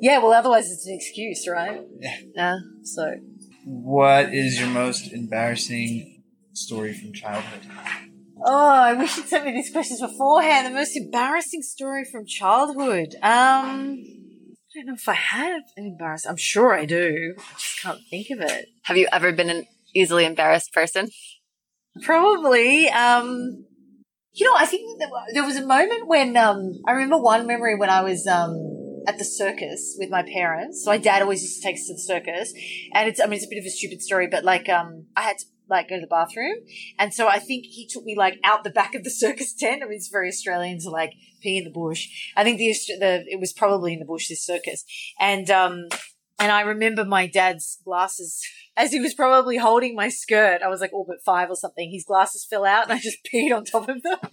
Yeah, 0.00 0.18
well, 0.18 0.32
otherwise 0.32 0.70
it's 0.70 0.86
an 0.86 0.94
excuse, 0.94 1.46
right? 1.48 1.80
yeah. 2.34 2.56
So 2.82 3.14
What 3.64 4.34
is 4.34 4.58
your 4.60 4.68
most 4.68 5.12
embarrassing 5.12 6.22
story 6.52 6.92
from 6.92 7.12
childhood? 7.12 7.60
Oh, 8.44 8.68
I 8.68 8.92
wish 8.92 9.16
you'd 9.16 9.26
sent 9.26 9.46
me 9.46 9.52
these 9.52 9.72
questions 9.72 10.00
beforehand. 10.00 10.66
The 10.66 10.78
most 10.78 10.96
embarrassing 10.96 11.62
story 11.62 12.04
from 12.04 12.26
childhood. 12.26 13.14
Um, 13.22 13.96
I 13.98 14.78
don't 14.80 14.86
know 14.86 14.94
if 14.94 15.08
I 15.08 15.14
have 15.14 15.62
an 15.76 15.86
embarrassing. 15.86 16.30
I'm 16.30 16.36
sure 16.36 16.74
I 16.74 16.84
do. 16.84 17.34
I 17.38 17.52
just 17.58 17.82
can't 17.82 18.00
think 18.10 18.28
of 18.30 18.40
it. 18.40 18.66
Have 18.82 18.98
you 18.98 19.08
ever 19.10 19.32
been 19.32 19.48
an 19.48 19.64
easily 19.94 20.26
embarrassed 20.26 20.72
person? 20.74 21.08
Probably. 22.02 22.88
Um, 22.90 23.64
you 24.36 24.44
know, 24.44 24.56
I 24.56 24.66
think 24.66 25.00
there 25.32 25.44
was 25.44 25.56
a 25.56 25.66
moment 25.66 26.06
when 26.06 26.36
um, 26.36 26.74
I 26.86 26.92
remember 26.92 27.18
one 27.18 27.46
memory 27.46 27.74
when 27.74 27.88
I 27.88 28.02
was 28.02 28.26
um, 28.26 29.02
at 29.08 29.16
the 29.16 29.24
circus 29.24 29.96
with 29.98 30.10
my 30.10 30.22
parents. 30.22 30.84
So 30.84 30.90
my 30.90 30.98
dad 30.98 31.22
always 31.22 31.42
used 31.42 31.62
to 31.62 31.62
take 31.62 31.76
us 31.76 31.86
to 31.86 31.94
the 31.94 32.00
circus, 32.00 32.52
and 32.92 33.08
it's 33.08 33.18
I 33.18 33.24
mean 33.24 33.34
it's 33.34 33.46
a 33.46 33.48
bit 33.48 33.58
of 33.58 33.64
a 33.64 33.70
stupid 33.70 34.02
story, 34.02 34.28
but 34.30 34.44
like 34.44 34.68
um, 34.68 35.06
I 35.16 35.22
had 35.22 35.38
to 35.38 35.46
like 35.70 35.88
go 35.88 35.96
to 35.96 36.02
the 36.02 36.06
bathroom, 36.06 36.58
and 36.98 37.14
so 37.14 37.28
I 37.28 37.38
think 37.38 37.64
he 37.64 37.88
took 37.90 38.04
me 38.04 38.14
like 38.14 38.38
out 38.44 38.62
the 38.62 38.70
back 38.70 38.94
of 38.94 39.04
the 39.04 39.10
circus 39.24 39.54
tent. 39.54 39.82
I 39.82 39.86
mean 39.86 39.96
it's 39.96 40.08
very 40.08 40.28
Australian 40.28 40.80
to 40.80 40.90
like 40.90 41.14
pee 41.40 41.56
in 41.56 41.64
the 41.64 41.70
bush. 41.70 42.06
I 42.36 42.44
think 42.44 42.58
the 42.58 42.74
the 42.98 43.24
it 43.26 43.40
was 43.40 43.54
probably 43.54 43.94
in 43.94 44.00
the 44.00 44.04
bush 44.04 44.28
this 44.28 44.44
circus, 44.44 44.84
and 45.18 45.48
um, 45.50 45.88
and 46.38 46.52
I 46.52 46.60
remember 46.60 47.06
my 47.06 47.26
dad's 47.26 47.78
glasses 47.86 48.42
as 48.76 48.92
he 48.92 49.00
was 49.00 49.14
probably 49.14 49.56
holding 49.56 49.94
my 49.94 50.08
skirt. 50.08 50.60
I 50.62 50.68
was 50.68 50.80
like 50.80 50.92
all 50.92 51.06
but 51.08 51.24
five 51.24 51.48
or 51.50 51.56
something. 51.56 51.90
His 51.90 52.04
glasses 52.04 52.46
fell 52.48 52.64
out 52.64 52.84
and 52.84 52.92
I 52.92 52.98
just 52.98 53.18
peed 53.32 53.54
on 53.56 53.64
top 53.64 53.88
of 53.88 54.02
them. 54.02 54.18
I 54.22 54.28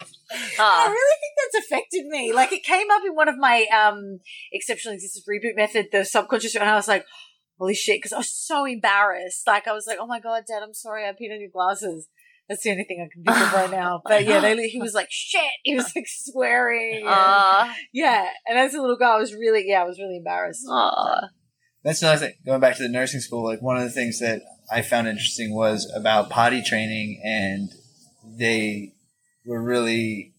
Ah, 0.60 0.86
really 0.90 1.18
think 1.22 1.34
that's 1.54 1.66
affected 1.66 2.06
me. 2.08 2.34
Like 2.34 2.52
it 2.52 2.64
came 2.64 2.90
up 2.92 3.02
in 3.06 3.14
one 3.16 3.30
of 3.30 3.38
my 3.38 3.66
um 3.76 4.20
exceptional 4.52 4.94
existence 4.94 5.26
reboot 5.30 5.56
method, 5.56 5.88
the 5.92 6.04
subconscious, 6.06 6.56
and 6.56 6.64
I 6.70 6.76
was 6.76 6.88
like, 6.88 7.06
holy 7.58 7.76
shit, 7.76 7.98
because 7.98 8.14
I 8.14 8.18
was 8.18 8.32
so 8.32 8.66
embarrassed. 8.66 9.48
Like 9.48 9.68
I 9.68 9.74
was 9.74 9.86
like, 9.88 9.98
oh 10.02 10.08
my 10.08 10.20
god, 10.20 10.44
dad, 10.48 10.64
I'm 10.64 10.74
sorry, 10.74 11.06
I 11.08 11.12
peed 11.12 11.34
on 11.34 11.40
your 11.40 11.50
glasses. 11.52 12.08
That's 12.50 12.62
the 12.64 12.72
only 12.72 12.84
thing 12.84 13.00
I 13.00 13.08
can 13.14 13.24
think 13.24 13.48
of 13.48 13.54
right 13.54 13.72
now. 13.72 14.02
But 14.06 14.26
yeah, 14.26 14.42
they, 14.42 14.68
he 14.68 14.78
was 14.82 14.94
like, 14.94 15.08
shit. 15.10 15.42
He 15.64 15.76
was 15.76 15.90
like 15.96 16.04
swearing. 16.08 16.98
and- 16.98 17.08
ah, 17.08 17.74
yeah. 17.94 18.28
And 18.46 18.60
as 18.60 18.74
a 18.74 18.82
little 18.82 18.98
girl, 18.98 19.12
I 19.12 19.18
was 19.18 19.34
really, 19.34 19.64
yeah, 19.66 19.82
I 19.82 19.86
was 19.86 19.98
really 19.98 20.18
embarrassed. 20.18 20.66
ah. 20.70 21.30
That's 21.84 22.02
another 22.02 22.28
thing. 22.28 22.34
Going 22.46 22.62
back 22.62 22.78
to 22.78 22.84
the 22.84 22.90
nursing 22.90 23.20
school, 23.20 23.44
like 23.44 23.62
one 23.62 23.78
of 23.78 23.84
the 23.84 23.90
things 23.90 24.20
that 24.20 24.42
I 24.72 24.82
found 24.82 25.08
interesting 25.08 25.54
was 25.54 25.92
about 25.96 26.30
potty 26.30 26.62
training, 26.62 27.22
and 27.24 27.70
they 28.38 28.94
were 29.46 29.62
really 29.62 30.34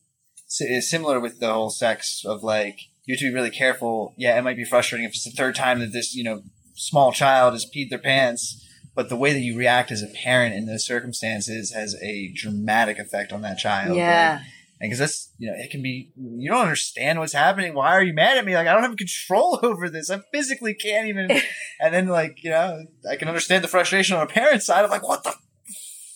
similar 0.47 1.21
with 1.21 1.41
the 1.41 1.53
whole 1.53 1.71
sex 1.71 2.23
of 2.25 2.43
like 2.43 2.79
you 3.05 3.15
have 3.15 3.21
to 3.21 3.29
be 3.31 3.35
really 3.35 3.51
careful. 3.51 4.15
Yeah, 4.17 4.39
it 4.39 4.43
might 4.43 4.57
be 4.57 4.65
frustrating 4.65 5.05
if 5.05 5.11
it's 5.11 5.25
the 5.25 5.31
third 5.31 5.55
time 5.55 5.81
that 5.81 5.93
this 5.93 6.15
you 6.15 6.25
know 6.25 6.43
small 6.75 7.13
child 7.13 7.53
has 7.53 7.67
peed 7.67 7.91
their 7.91 7.99
pants, 7.99 8.67
but 8.95 9.09
the 9.09 9.17
way 9.17 9.33
that 9.33 9.41
you 9.41 9.57
react 9.57 9.91
as 9.91 10.03
a 10.03 10.09
parent 10.09 10.55
in 10.55 10.67
those 10.67 10.87
circumstances 10.87 11.73
has 11.73 11.95
a 12.03 12.33
dramatic 12.35 12.99
effect 12.99 13.33
on 13.33 13.43
that 13.43 13.59
child. 13.59 13.97
Yeah. 13.97 14.39
Like, 14.41 14.51
because 14.81 14.99
that's 14.99 15.33
you 15.39 15.51
know 15.51 15.57
it 15.57 15.71
can 15.71 15.83
be 15.83 16.11
you 16.17 16.51
don't 16.51 16.63
understand 16.63 17.19
what's 17.19 17.33
happening. 17.33 17.75
Why 17.75 17.93
are 17.93 18.03
you 18.03 18.13
mad 18.13 18.39
at 18.39 18.45
me? 18.45 18.55
Like 18.55 18.67
I 18.67 18.73
don't 18.73 18.83
have 18.83 18.97
control 18.97 19.59
over 19.63 19.89
this. 19.89 20.11
I 20.11 20.21
physically 20.33 20.75
can't 20.75 21.09
even. 21.09 21.31
and 21.81 21.95
then 21.95 22.09
like 22.09 22.43
you 22.43 22.51
know 22.51 22.85
I 23.09 23.17
can 23.17 23.29
understand 23.29 23.65
the 23.65 23.69
frustration 23.69 24.17
on 24.17 24.23
a 24.23 24.27
parent's 24.27 24.67
side. 24.67 24.85
I'm 24.85 24.91
like, 24.91 25.07
what 25.07 25.25
the. 25.25 25.35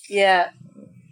Yeah. 0.09 0.51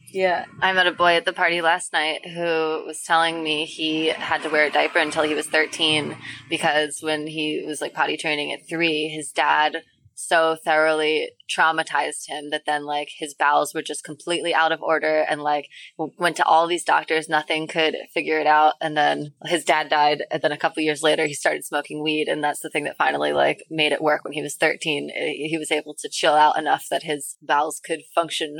Yeah. 0.08 0.46
I 0.62 0.72
met 0.72 0.86
a 0.86 0.92
boy 0.92 1.16
at 1.16 1.26
the 1.26 1.32
party 1.34 1.60
last 1.60 1.92
night 1.92 2.26
who 2.26 2.84
was 2.86 3.02
telling 3.04 3.42
me 3.42 3.66
he 3.66 4.06
had 4.06 4.42
to 4.42 4.48
wear 4.48 4.64
a 4.64 4.70
diaper 4.70 4.98
until 4.98 5.24
he 5.24 5.34
was 5.34 5.46
13 5.46 6.16
because 6.48 7.02
when 7.02 7.26
he 7.26 7.62
was 7.66 7.82
like 7.82 7.92
potty 7.92 8.16
training 8.16 8.50
at 8.52 8.66
three, 8.66 9.08
his 9.08 9.30
dad 9.30 9.82
so 10.18 10.56
thoroughly 10.64 11.28
traumatized 11.54 12.26
him 12.26 12.48
that 12.50 12.62
then 12.64 12.84
like 12.86 13.10
his 13.18 13.34
bowels 13.34 13.74
were 13.74 13.82
just 13.82 14.02
completely 14.02 14.54
out 14.54 14.72
of 14.72 14.80
order 14.82 15.20
and 15.28 15.42
like 15.42 15.68
went 16.18 16.36
to 16.36 16.44
all 16.44 16.66
these 16.66 16.84
doctors 16.84 17.28
nothing 17.28 17.66
could 17.66 17.94
figure 18.14 18.40
it 18.40 18.46
out 18.46 18.74
and 18.80 18.96
then 18.96 19.32
his 19.44 19.62
dad 19.62 19.90
died 19.90 20.22
and 20.30 20.40
then 20.40 20.52
a 20.52 20.56
couple 20.56 20.82
years 20.82 21.02
later 21.02 21.26
he 21.26 21.34
started 21.34 21.64
smoking 21.66 22.02
weed 22.02 22.28
and 22.28 22.42
that's 22.42 22.60
the 22.60 22.70
thing 22.70 22.84
that 22.84 22.96
finally 22.96 23.32
like 23.34 23.62
made 23.70 23.92
it 23.92 24.00
work 24.00 24.24
when 24.24 24.32
he 24.32 24.40
was 24.40 24.56
13 24.56 25.10
Uh, 25.10 25.20
he 25.26 25.56
was 25.58 25.70
able 25.70 25.94
to 25.94 26.08
chill 26.10 26.34
out 26.34 26.58
enough 26.58 26.86
that 26.90 27.02
his 27.02 27.36
bowels 27.42 27.78
could 27.84 28.00
function 28.14 28.56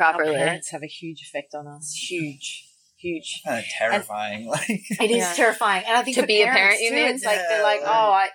Our 0.00 0.12
properly 0.12 0.34
parents 0.34 0.70
have 0.72 0.82
a 0.82 0.86
huge 0.88 1.22
effect 1.22 1.54
on 1.54 1.68
us. 1.68 1.92
Huge. 1.92 2.64
Huge. 2.98 3.42
Kind 3.44 3.58
of 3.60 3.64
terrifying. 3.78 4.46
like 4.56 4.68
It 4.68 5.10
is 5.10 5.18
Yeah. 5.18 5.32
terrifying. 5.34 5.84
And 5.86 5.96
I 5.98 6.02
think 6.02 6.16
To 6.16 6.26
be 6.26 6.42
a 6.42 6.46
parents, 6.46 6.58
parent, 6.60 6.80
you 6.80 6.90
mean? 6.92 7.14
It's 7.14 7.24
like 7.24 7.38
they're 7.48 7.62
like, 7.62 7.82
like- 7.82 7.88
oh, 7.90 8.10
I, 8.10 8.28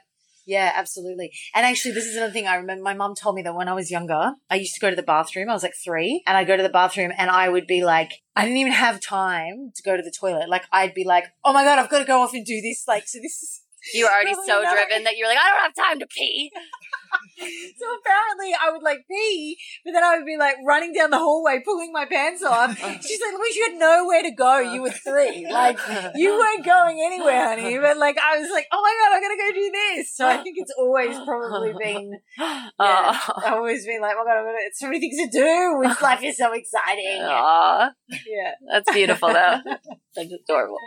yeah, 0.45 0.73
absolutely. 0.75 1.31
And 1.53 1.65
actually, 1.65 1.93
this 1.93 2.05
is 2.05 2.15
another 2.15 2.33
thing 2.33 2.47
I 2.47 2.55
remember. 2.55 2.83
My 2.83 2.93
mom 2.93 3.15
told 3.15 3.35
me 3.35 3.41
that 3.43 3.55
when 3.55 3.67
I 3.67 3.73
was 3.73 3.91
younger, 3.91 4.33
I 4.49 4.55
used 4.55 4.73
to 4.75 4.79
go 4.79 4.89
to 4.89 4.95
the 4.95 5.03
bathroom. 5.03 5.49
I 5.49 5.53
was 5.53 5.63
like 5.63 5.75
three, 5.83 6.23
and 6.25 6.37
I'd 6.37 6.47
go 6.47 6.57
to 6.57 6.63
the 6.63 6.69
bathroom, 6.69 7.11
and 7.17 7.29
I 7.29 7.49
would 7.49 7.67
be 7.67 7.83
like, 7.83 8.11
I 8.35 8.43
didn't 8.43 8.57
even 8.57 8.73
have 8.73 9.01
time 9.01 9.71
to 9.75 9.83
go 9.83 9.95
to 9.95 10.03
the 10.03 10.13
toilet. 10.17 10.49
Like, 10.49 10.63
I'd 10.71 10.93
be 10.93 11.03
like, 11.03 11.25
oh 11.43 11.53
my 11.53 11.63
god, 11.63 11.79
I've 11.79 11.89
got 11.89 11.99
to 11.99 12.05
go 12.05 12.21
off 12.21 12.33
and 12.33 12.45
do 12.45 12.61
this. 12.61 12.85
Like, 12.87 13.07
so 13.07 13.19
this 13.21 13.41
is. 13.43 13.61
You 13.93 14.05
were 14.05 14.11
already 14.11 14.33
so 14.45 14.61
not. 14.61 14.73
driven 14.73 15.03
that 15.03 15.17
you 15.17 15.25
were 15.25 15.29
like 15.29 15.39
i 15.41 15.49
don't 15.49 15.61
have 15.63 15.75
time 15.75 15.99
to 15.99 16.07
pee 16.07 16.51
So 17.41 17.85
apparently, 17.97 18.53
I 18.53 18.71
would 18.71 18.83
like 18.83 18.99
pee, 19.09 19.57
but 19.83 19.93
then 19.93 20.03
I 20.03 20.15
would 20.15 20.25
be 20.25 20.37
like 20.37 20.57
running 20.65 20.93
down 20.93 21.09
the 21.09 21.17
hallway, 21.17 21.61
pulling 21.65 21.91
my 21.91 22.05
pants 22.05 22.43
off. 22.43 22.77
She's 23.01 23.19
like, 23.19 23.33
"Louise, 23.33 23.55
you 23.55 23.69
had 23.71 23.79
nowhere 23.79 24.21
to 24.21 24.31
go. 24.31 24.59
You 24.59 24.83
were 24.83 24.91
three. 24.91 25.47
Like, 25.51 25.79
you 26.15 26.37
weren't 26.37 26.63
going 26.63 27.01
anywhere, 27.03 27.47
honey." 27.47 27.77
But 27.79 27.97
like, 27.97 28.17
I 28.19 28.37
was 28.37 28.49
like, 28.51 28.67
"Oh 28.71 28.81
my 28.81 28.95
god, 29.01 29.17
I 29.17 29.21
gotta 29.21 29.37
go 29.37 29.59
do 29.59 29.71
this." 29.71 30.15
So 30.15 30.27
I 30.27 30.37
think 30.43 30.57
it's 30.59 30.73
always 30.77 31.17
probably 31.25 31.73
been. 31.79 32.19
Uh. 32.39 32.69
Yeah, 32.79 33.11
Aw. 33.15 33.41
I've 33.45 33.53
always 33.53 33.85
been 33.85 34.01
like, 34.01 34.15
"Oh 34.17 34.23
my 34.23 34.31
god, 34.31 34.43
oh 34.45 34.49
I've 34.49 34.55
got 34.55 34.75
so 34.75 34.85
many 34.87 34.99
things 34.99 35.17
to 35.17 35.29
do. 35.31 35.77
With 35.79 36.01
life 36.01 36.23
is 36.23 36.37
so 36.37 36.53
exciting." 36.53 37.21
Aw. 37.23 37.91
Yeah. 38.27 38.51
that's 38.71 38.91
beautiful 38.91 39.29
though 39.29 39.59
that's 40.15 40.31
adorable 40.31 40.77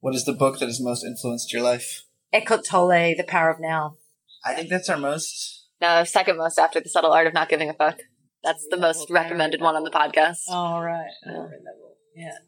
what 0.00 0.14
is 0.14 0.24
the 0.24 0.32
book 0.32 0.58
that 0.58 0.66
has 0.66 0.80
most 0.80 1.04
influenced 1.04 1.52
your 1.52 1.62
life? 1.62 2.04
Eckhart 2.32 2.64
Tolle, 2.64 3.14
The 3.16 3.24
Power 3.26 3.50
of 3.50 3.60
Now. 3.60 3.96
I 4.44 4.54
think 4.54 4.68
that's 4.68 4.88
our 4.88 4.98
most. 4.98 5.66
no 5.80 6.04
second 6.04 6.36
most 6.38 6.58
after 6.58 6.80
the 6.80 6.88
subtle 6.88 7.12
art 7.12 7.26
of 7.26 7.34
not 7.34 7.48
giving 7.48 7.68
a 7.68 7.74
fuck 7.74 7.98
that's 8.44 8.66
the 8.70 8.76
most 8.76 9.10
recommended 9.10 9.60
one 9.60 9.74
on 9.74 9.82
the 9.82 9.90
podcast 9.90 10.42
Oh 10.48 10.78
right. 10.80 11.10
Yeah. 11.26 11.32
read 11.32 11.62
that 11.64 11.80
book. 11.80 11.96
Yeah. 12.14 12.38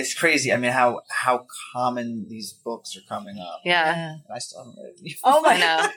It's 0.00 0.14
crazy. 0.14 0.52
I 0.52 0.56
mean, 0.62 0.70
how 0.70 1.00
how 1.10 1.46
common 1.72 2.26
these 2.28 2.52
books 2.52 2.96
are 2.96 3.06
coming 3.08 3.36
up. 3.38 3.60
yeah 3.64 4.12
And 4.12 4.20
I 4.32 4.38
still 4.38 4.60
haven't 4.60 4.76
read 4.82 4.94
it. 5.12 5.16
Oh 5.24 5.40
my 5.42 5.54
I 5.54 5.58
know. 5.58 5.88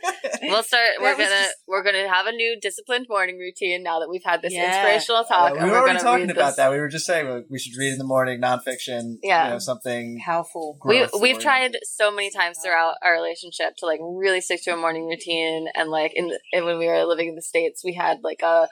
We'll 0.51 0.63
start. 0.63 0.89
We're 1.00 1.13
gonna 1.15 1.29
just- 1.29 1.55
we're 1.67 1.84
gonna 1.84 2.08
have 2.17 2.25
a 2.25 2.31
new 2.31 2.60
disciplined 2.60 3.05
morning 3.10 3.38
routine 3.38 3.84
now 3.84 4.00
that 4.00 4.10
we've 4.10 4.24
had 4.31 4.41
this 4.41 4.53
Yeah. 4.53 4.65
inspirational 4.70 5.22
Yeah, 5.29 5.36
talk. 5.38 5.53
we 5.53 5.60
and 5.60 5.67
were 5.67 5.74
we're 5.77 5.81
already 5.84 6.00
talking 6.00 6.29
about 6.31 6.48
this. 6.48 6.55
that. 6.58 6.72
We 6.72 6.79
were 6.79 6.88
just 6.98 7.05
saying 7.05 7.46
we 7.50 7.60
should 7.60 7.77
read 7.77 7.93
in 7.93 8.00
the 8.00 8.03
morning 8.15 8.41
nonfiction. 8.41 9.17
Yeah. 9.22 9.46
you 9.46 9.50
know, 9.51 9.60
something. 9.60 10.20
Powerful. 10.25 10.79
We 10.84 11.01
we've 11.01 11.13
oriented. 11.13 11.41
tried 11.43 11.77
so 11.84 12.12
many 12.12 12.31
times 12.31 12.58
throughout 12.63 12.96
our 13.03 13.13
relationship 13.13 13.75
to 13.77 13.86
like 13.86 14.00
really 14.01 14.41
stick 14.41 14.63
to 14.63 14.74
a 14.74 14.77
morning 14.77 15.05
routine, 15.08 15.67
and 15.75 15.89
like 15.91 16.13
in, 16.15 16.31
and 16.53 16.65
when 16.65 16.77
we 16.79 16.88
were 16.88 17.03
living 17.05 17.27
in 17.29 17.36
the 17.36 17.41
states, 17.53 17.84
we 17.84 17.93
had 17.93 18.24
like 18.24 18.41
a. 18.41 18.67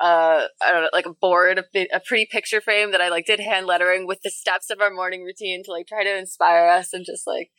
Uh, 0.00 0.46
I 0.64 0.72
don't 0.72 0.82
know, 0.82 0.88
like 0.92 1.06
a 1.06 1.12
board, 1.12 1.58
a, 1.74 1.86
a 1.94 2.00
pretty 2.00 2.26
picture 2.30 2.60
frame 2.60 2.92
that 2.92 3.00
I 3.00 3.08
like 3.08 3.26
did 3.26 3.40
hand 3.40 3.66
lettering 3.66 4.06
with 4.06 4.22
the 4.22 4.30
steps 4.30 4.70
of 4.70 4.80
our 4.80 4.90
morning 4.90 5.22
routine 5.22 5.62
to 5.64 5.70
like 5.70 5.86
try 5.86 6.02
to 6.02 6.18
inspire 6.18 6.66
us 6.68 6.92
and 6.92 7.04
just 7.04 7.26
like 7.26 7.50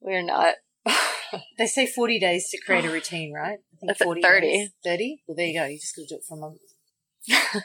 we're 0.00 0.22
not. 0.24 0.54
They 1.58 1.66
say 1.66 1.86
40 1.88 2.20
days 2.20 2.48
to 2.50 2.58
create 2.64 2.84
a 2.84 2.90
routine, 2.90 3.32
right? 3.34 3.58
I 3.58 3.76
think 3.80 3.88
That's 3.88 4.00
at 4.00 4.22
30. 4.22 4.70
30? 4.84 5.22
Well, 5.26 5.34
there 5.36 5.46
you 5.46 5.58
go. 5.58 5.66
You 5.66 5.76
just 5.76 5.96
got 5.96 6.02
to 6.02 6.08
do 6.08 6.14
it 6.14 6.22
for 6.26 6.36
a 6.36 6.40
month. 6.40 6.58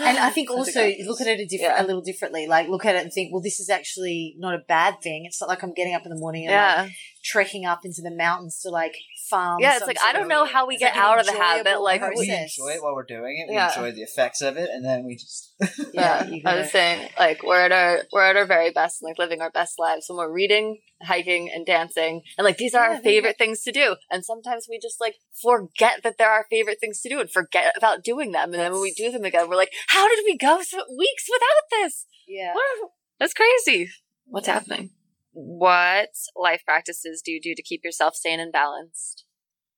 And 0.00 0.18
I 0.18 0.30
think 0.30 0.48
also 0.50 0.86
look 1.04 1.20
at 1.20 1.26
it 1.26 1.40
a, 1.40 1.46
diff- 1.46 1.60
Yeah. 1.60 1.82
a 1.82 1.84
little 1.84 2.00
differently. 2.00 2.46
Like 2.46 2.68
look 2.68 2.84
at 2.84 2.94
it 2.94 3.02
and 3.02 3.12
think, 3.12 3.32
well, 3.32 3.42
this 3.42 3.58
is 3.58 3.68
actually 3.68 4.36
not 4.38 4.54
a 4.54 4.62
bad 4.68 5.00
thing. 5.02 5.24
It's 5.26 5.40
not 5.40 5.48
like 5.48 5.62
I'm 5.64 5.74
getting 5.74 5.94
up 5.94 6.04
in 6.04 6.10
the 6.10 6.18
morning 6.18 6.46
and 6.46 6.84
like, 6.86 6.92
trekking 7.24 7.66
up 7.66 7.80
into 7.84 8.00
the 8.00 8.10
mountains 8.12 8.60
to 8.62 8.70
like 8.70 8.94
farm. 9.30 9.58
yeah. 9.60 9.76
It's 9.76 9.86
like 9.86 9.96
I 10.04 10.12
don't 10.12 10.28
know 10.28 10.44
how 10.44 10.66
we 10.66 10.76
get 10.76 10.94
like 10.94 11.02
out 11.04 11.20
of 11.20 11.26
the 11.26 11.32
habit. 11.32 11.68
enjoyable 11.70 11.84
Like 11.84 12.02
we 12.16 12.28
enjoy 12.30 12.70
it 12.76 12.82
while 12.82 12.94
we're 12.94 13.04
doing 13.04 13.38
it. 13.38 13.48
We 13.48 13.54
Yeah. 13.54 13.68
enjoy 13.68 13.92
the 13.92 14.02
effects 14.02 14.40
of 14.42 14.56
it, 14.56 14.68
and 14.70 14.84
then 14.84 15.04
we 15.04 15.14
just. 15.16 15.54
Yeah, 15.92 16.28
I 16.46 16.56
was 16.56 16.70
saying, 16.70 17.08
like 17.18 17.42
we're 17.42 17.60
at 17.60 17.72
our 17.72 18.02
we're 18.12 18.24
at 18.24 18.36
our 18.36 18.46
very 18.46 18.70
best, 18.72 19.00
and 19.02 19.08
like 19.08 19.18
living 19.18 19.40
our 19.40 19.50
best 19.50 19.78
lives 19.78 20.06
when 20.08 20.16
we're 20.18 20.32
reading, 20.32 20.78
hiking, 21.02 21.50
and 21.54 21.64
dancing, 21.66 22.22
and 22.38 22.44
like 22.44 22.56
these 22.58 22.74
are 22.74 22.84
Yeah, 22.84 22.96
our 22.96 23.02
there 23.02 23.12
you 23.12 23.18
favorite 23.18 23.38
things 23.38 23.62
to 23.62 23.72
do. 23.72 23.96
And 24.10 24.24
sometimes 24.24 24.66
we 24.68 24.78
just 24.78 25.00
like 25.00 25.16
forget 25.42 26.02
that 26.02 26.16
they're 26.18 26.30
our 26.30 26.46
favorite 26.50 26.78
things 26.80 27.00
to 27.02 27.08
do 27.08 27.20
and 27.20 27.30
forget 27.30 27.72
about 27.76 28.02
doing 28.04 28.32
them. 28.32 28.52
And 28.52 28.60
then 28.60 28.72
when 28.72 28.80
we 28.82 28.92
do 28.92 29.10
them 29.12 29.24
again, 29.24 29.48
we're 29.48 29.56
like, 29.56 29.72
how 29.88 30.08
did 30.08 30.24
we 30.24 30.36
go 30.36 30.56
weeks 30.58 31.24
without 31.28 31.66
this? 31.82 32.06
Yeah. 32.26 32.54
What? 32.54 32.90
That's 33.18 33.34
crazy. 33.34 33.90
What's 34.26 34.46
happening? 34.46 34.90
What 35.32 36.10
life 36.36 36.62
practices 36.64 37.22
do 37.24 37.32
you 37.32 37.40
do 37.40 37.54
to 37.54 37.62
keep 37.62 37.84
yourself 37.84 38.14
sane 38.16 38.40
and 38.40 38.52
balanced? 38.52 39.24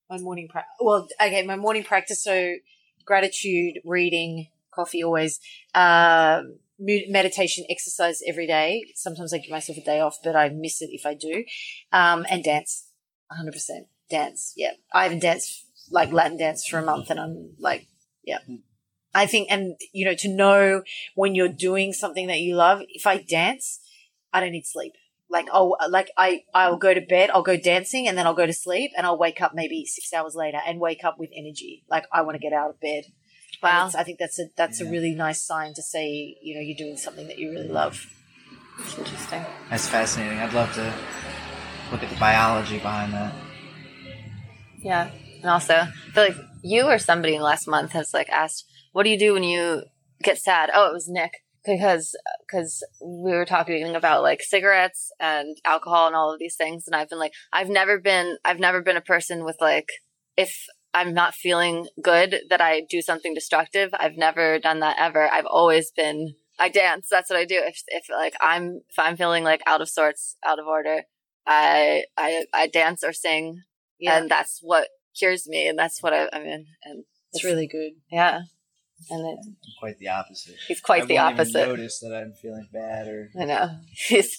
My 0.09 0.19
morning 0.19 0.49
practice. 0.49 0.73
Well, 0.81 1.09
okay, 1.21 1.45
my 1.45 1.57
morning 1.57 1.85
practice. 1.85 2.23
So 2.23 2.55
gratitude, 3.05 3.81
reading, 3.85 4.49
coffee 4.75 5.03
always, 5.03 5.41
um, 5.75 6.59
mu- 6.79 7.09
meditation, 7.09 7.65
exercise 7.69 8.21
every 8.27 8.47
day. 8.47 8.85
Sometimes 8.95 9.33
I 9.33 9.39
give 9.39 9.51
myself 9.51 9.79
a 9.79 9.85
day 9.85 10.01
off, 10.01 10.19
but 10.23 10.37
I 10.37 10.49
miss 10.49 10.83
it 10.83 10.91
if 10.93 11.07
I 11.07 11.15
do. 11.15 11.45
Um, 11.93 12.27
and 12.31 12.43
dance, 12.43 12.89
100% 13.31 13.87
dance. 14.11 14.53
Yeah. 14.57 14.73
I 14.93 15.05
haven't 15.05 15.21
danced 15.21 15.67
like 15.91 16.13
Latin 16.13 16.39
dance 16.39 16.67
for 16.67 16.79
a 16.79 16.85
month 16.85 17.11
and 17.11 17.21
I'm 17.21 17.55
like, 17.59 17.87
yeah. 18.25 18.39
I 19.15 19.27
think, 19.27 19.49
and 19.51 19.75
you 19.93 20.07
know, 20.07 20.15
to 20.15 20.29
know 20.29 20.83
when 21.15 21.35
you're 21.35 21.49
doing 21.49 21.93
something 21.93 22.29
that 22.29 22.41
you 22.41 22.57
love, 22.57 22.81
if 22.89 23.07
I 23.07 23.19
dance, 23.19 23.81
I 24.33 24.41
don't 24.41 24.53
need 24.53 24.67
sleep. 24.67 24.93
Like, 25.33 25.47
oh, 25.51 25.77
like 25.89 26.11
I, 26.19 26.45
I'll 26.55 26.77
go 26.77 26.93
to 26.93 27.01
bed, 27.01 27.31
I'll 27.31 27.43
go 27.43 27.57
dancing 27.57 28.07
and 28.07 28.19
then 28.19 28.27
I'll 28.27 28.35
go 28.35 28.45
to 28.45 28.53
sleep 28.53 28.91
and 28.97 29.07
I'll 29.07 29.17
wake 29.17 29.41
up 29.41 29.55
maybe 29.55 29.87
six 29.87 30.13
hours 30.13 30.35
later 30.35 30.59
and 30.67 30.79
wake 30.79 31.05
up 31.05 31.19
with 31.19 31.31
energy. 31.35 31.85
Like 31.89 32.05
I 32.13 32.21
want 32.21 32.35
to 32.35 32.39
get 32.39 32.53
out 32.53 32.69
of 32.69 32.81
bed. 32.81 33.05
Wow, 33.63 33.89
it's- 33.89 33.95
I 33.95 34.05
think 34.05 34.19
that's 34.19 34.39
a, 34.39 34.45
that's 34.57 34.81
a 34.83 34.85
really 34.85 35.15
nice 35.15 35.43
sign 35.43 35.73
to 35.75 35.83
say, 35.83 36.37
you 36.43 36.55
know, 36.55 36.61
you're 36.61 36.77
doing 36.77 36.99
something 36.99 37.27
that 37.29 37.39
you 37.39 37.51
really 37.51 37.69
mm. 37.69 37.73
love. 37.73 38.07
that's 38.79 38.99
interesting. 38.99 39.45
That's 39.71 39.89
fascinating. 39.89 40.39
I'd 40.39 40.53
love 40.53 40.75
to 40.75 40.93
look 41.91 42.03
at 42.03 42.11
the 42.11 42.17
biology 42.17 42.79
behind 42.79 43.15
that. 43.15 43.35
Yeah. 44.79 45.11
And 45.41 45.51
also, 45.51 45.75
I 45.75 46.11
feel 46.13 46.25
like 46.25 46.37
you 46.63 46.85
or 46.85 46.99
somebody 46.99 47.39
last 47.39 47.67
month 47.67 47.93
has 47.93 48.13
like 48.13 48.29
asked, 48.29 48.67
what 48.93 49.05
do 49.05 49.11
you 49.11 49.19
do 49.19 49.33
when 49.33 49.45
you 49.45 49.85
get 50.23 50.39
sad? 50.39 50.71
Oh, 50.75 50.89
it 50.89 50.93
was 50.93 51.09
Nick. 51.09 51.43
Because, 51.65 52.17
because 52.47 52.85
we 53.01 53.33
were 53.33 53.45
talking 53.45 53.95
about 53.95 54.23
like 54.23 54.43
cigarettes 54.43 55.11
and 55.21 55.57
alcohol 55.65 56.07
and 56.07 56.17
all 56.17 56.33
of 56.33 56.39
these 56.39 56.57
things. 56.57 56.85
And 56.87 56.97
I've 56.97 57.09
been 57.09 57.19
like, 57.19 57.33
I've 57.53 57.69
never 57.69 58.01
been, 58.01 58.37
I've 58.45 58.59
never 58.59 58.83
been 58.83 58.97
a 58.97 59.03
person 59.03 59.45
with 59.45 59.57
like, 59.61 59.89
if 60.37 60.67
I'm 60.95 61.15
not 61.15 61.35
feeling 61.35 61.87
good, 62.03 62.41
that 62.51 62.61
I 62.61 62.83
do 62.89 63.01
something 63.01 63.35
destructive. 63.35 63.91
I've 63.99 64.17
never 64.17 64.59
done 64.59 64.81
that 64.81 64.97
ever. 64.99 65.29
I've 65.31 65.47
always 65.47 65.91
been, 65.91 66.35
I 66.59 66.69
dance. 66.69 67.09
That's 67.11 67.31
what 67.31 67.39
I 67.39 67.45
do. 67.45 67.61
If, 67.65 67.83
if 67.87 68.05
like 68.11 68.35
I'm, 68.41 68.81
if 68.89 68.99
I'm 68.99 69.17
feeling 69.17 69.45
like 69.45 69.63
out 69.67 69.81
of 69.81 69.89
sorts, 69.89 70.37
out 70.45 70.59
of 70.59 70.67
order, 70.67 71.03
I, 71.47 72.05
I, 72.17 72.45
I 72.53 72.67
dance 72.67 73.03
or 73.03 73.13
sing 73.13 73.63
Yeah. 73.99 74.19
and 74.19 74.31
that's 74.31 74.61
what 74.63 74.89
cures 75.19 75.47
me, 75.47 75.69
and 75.69 75.79
that's 75.79 76.03
what 76.03 76.13
I, 76.15 76.29
I 76.33 76.39
mean, 76.39 76.67
and 76.85 77.05
it's 77.33 77.45
really 77.45 77.67
good. 77.67 77.93
yeah, 78.11 78.41
and 79.11 79.27
it, 79.27 79.39
I'm 79.45 79.57
quite 79.79 79.99
the 79.99 80.09
opposite. 80.09 80.57
he's 80.69 80.81
quite 80.81 81.03
I 81.03 81.07
the 81.07 81.15
won't 81.15 81.33
even 81.35 81.41
opposite. 81.41 81.69
notice 81.69 81.99
that 82.01 82.15
I'm 82.15 82.33
feeling 82.33 82.69
bad 82.73 83.09
or. 83.09 83.31
I 83.39 83.45
know. 83.45 83.71
He's, 83.93 84.39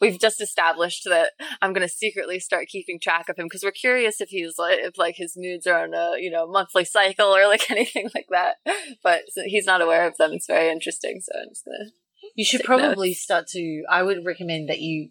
we've 0.00 0.18
just 0.20 0.40
established 0.40 1.04
that 1.04 1.32
I'm 1.62 1.72
going 1.72 1.86
to 1.86 1.92
secretly 1.92 2.38
start 2.40 2.68
keeping 2.68 2.98
track 3.00 3.28
of 3.28 3.36
him 3.36 3.46
because 3.46 3.62
we're 3.62 3.70
curious 3.70 4.20
if 4.20 4.28
he's 4.28 4.54
like, 4.58 4.78
if 4.80 4.98
like 4.98 5.16
his 5.16 5.34
moods 5.36 5.66
are 5.66 5.82
on 5.84 5.94
a, 5.94 6.12
you 6.18 6.30
know, 6.30 6.46
monthly 6.46 6.84
cycle 6.84 7.26
or 7.26 7.46
like 7.46 7.70
anything 7.70 8.08
like 8.14 8.26
that. 8.30 8.56
But 9.02 9.22
so 9.30 9.42
he's 9.44 9.66
not 9.66 9.80
aware 9.82 10.06
of 10.06 10.16
them. 10.16 10.32
It's 10.32 10.46
very 10.46 10.70
interesting. 10.70 11.20
So 11.20 11.32
I'm 11.40 11.48
just 11.50 11.64
going 11.64 11.78
to, 11.86 11.92
You 12.36 12.44
should 12.44 12.60
Take 12.60 12.66
probably 12.66 13.14
start 13.14 13.46
to, 13.48 13.82
I 13.90 14.02
would 14.02 14.24
recommend 14.24 14.68
that 14.68 14.80
you 14.80 15.10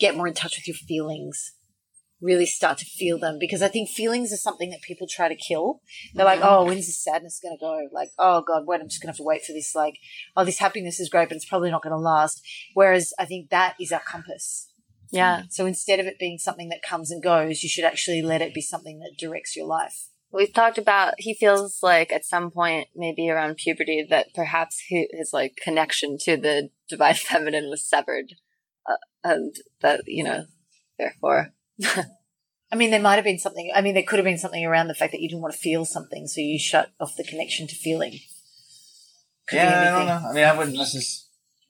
get 0.00 0.16
more 0.16 0.26
in 0.26 0.34
touch 0.34 0.56
with 0.56 0.66
your 0.68 0.74
feelings. 0.76 1.52
Really 2.20 2.46
start 2.46 2.78
to 2.78 2.84
feel 2.84 3.18
them 3.18 3.36
because 3.38 3.62
I 3.62 3.68
think 3.68 3.90
feelings 3.90 4.32
are 4.32 4.38
something 4.38 4.70
that 4.70 4.82
people 4.82 5.06
try 5.08 5.28
to 5.28 5.36
kill. 5.36 5.80
They're 6.14 6.24
like, 6.24 6.40
oh, 6.42 6.64
when's 6.64 6.86
this 6.86 7.02
sadness 7.02 7.40
going 7.42 7.56
to 7.56 7.60
go? 7.60 7.88
Like, 7.92 8.10
oh 8.18 8.42
God, 8.46 8.64
wait, 8.66 8.80
I'm 8.80 8.88
just 8.88 9.02
going 9.02 9.08
to 9.08 9.12
have 9.12 9.18
to 9.18 9.24
wait 9.24 9.44
for 9.44 9.52
this. 9.52 9.74
Like, 9.74 9.98
oh, 10.36 10.44
this 10.44 10.58
happiness 10.58 10.98
is 10.98 11.08
great, 11.08 11.28
but 11.28 11.36
it's 11.36 11.48
probably 11.48 11.70
not 11.70 11.82
going 11.82 11.92
to 11.92 11.98
last. 11.98 12.40
Whereas 12.74 13.12
I 13.18 13.26
think 13.26 13.50
that 13.50 13.74
is 13.80 13.92
our 13.92 14.00
compass. 14.00 14.68
Yeah. 15.10 15.42
So 15.50 15.66
instead 15.66 16.00
of 16.00 16.06
it 16.06 16.18
being 16.18 16.38
something 16.38 16.68
that 16.70 16.82
comes 16.82 17.10
and 17.10 17.22
goes, 17.22 17.62
you 17.62 17.68
should 17.68 17.84
actually 17.84 18.22
let 18.22 18.42
it 18.42 18.54
be 18.54 18.60
something 18.60 18.98
that 19.00 19.16
directs 19.18 19.56
your 19.56 19.66
life. 19.66 20.08
We've 20.32 20.52
talked 20.52 20.78
about 20.78 21.14
he 21.18 21.34
feels 21.34 21.78
like 21.82 22.12
at 22.12 22.24
some 22.24 22.50
point, 22.50 22.88
maybe 22.94 23.30
around 23.30 23.56
puberty, 23.56 24.04
that 24.10 24.34
perhaps 24.34 24.82
his 24.88 25.30
like 25.32 25.56
connection 25.56 26.18
to 26.22 26.36
the 26.36 26.70
divine 26.88 27.14
feminine 27.14 27.70
was 27.70 27.88
severed, 27.88 28.34
uh, 28.88 28.96
and 29.22 29.54
that 29.80 30.02
you 30.06 30.24
know, 30.24 30.46
therefore, 30.98 31.52
I 32.72 32.76
mean, 32.76 32.90
there 32.90 33.00
might 33.00 33.14
have 33.16 33.24
been 33.24 33.38
something. 33.38 33.70
I 33.74 33.80
mean, 33.80 33.94
there 33.94 34.02
could 34.02 34.18
have 34.18 34.24
been 34.24 34.38
something 34.38 34.64
around 34.64 34.88
the 34.88 34.94
fact 34.94 35.12
that 35.12 35.20
you 35.20 35.28
didn't 35.28 35.42
want 35.42 35.54
to 35.54 35.60
feel 35.60 35.84
something, 35.84 36.26
so 36.26 36.40
you 36.40 36.58
shut 36.58 36.90
off 36.98 37.16
the 37.16 37.24
connection 37.24 37.66
to 37.68 37.74
feeling. 37.74 38.18
Could 39.48 39.56
yeah, 39.56 39.94
I 39.94 39.98
don't 39.98 40.06
know. 40.06 40.28
I 40.30 40.32
mean, 40.32 40.44
I 40.44 40.56
wouldn't 40.56 40.76
necessarily. 40.76 41.22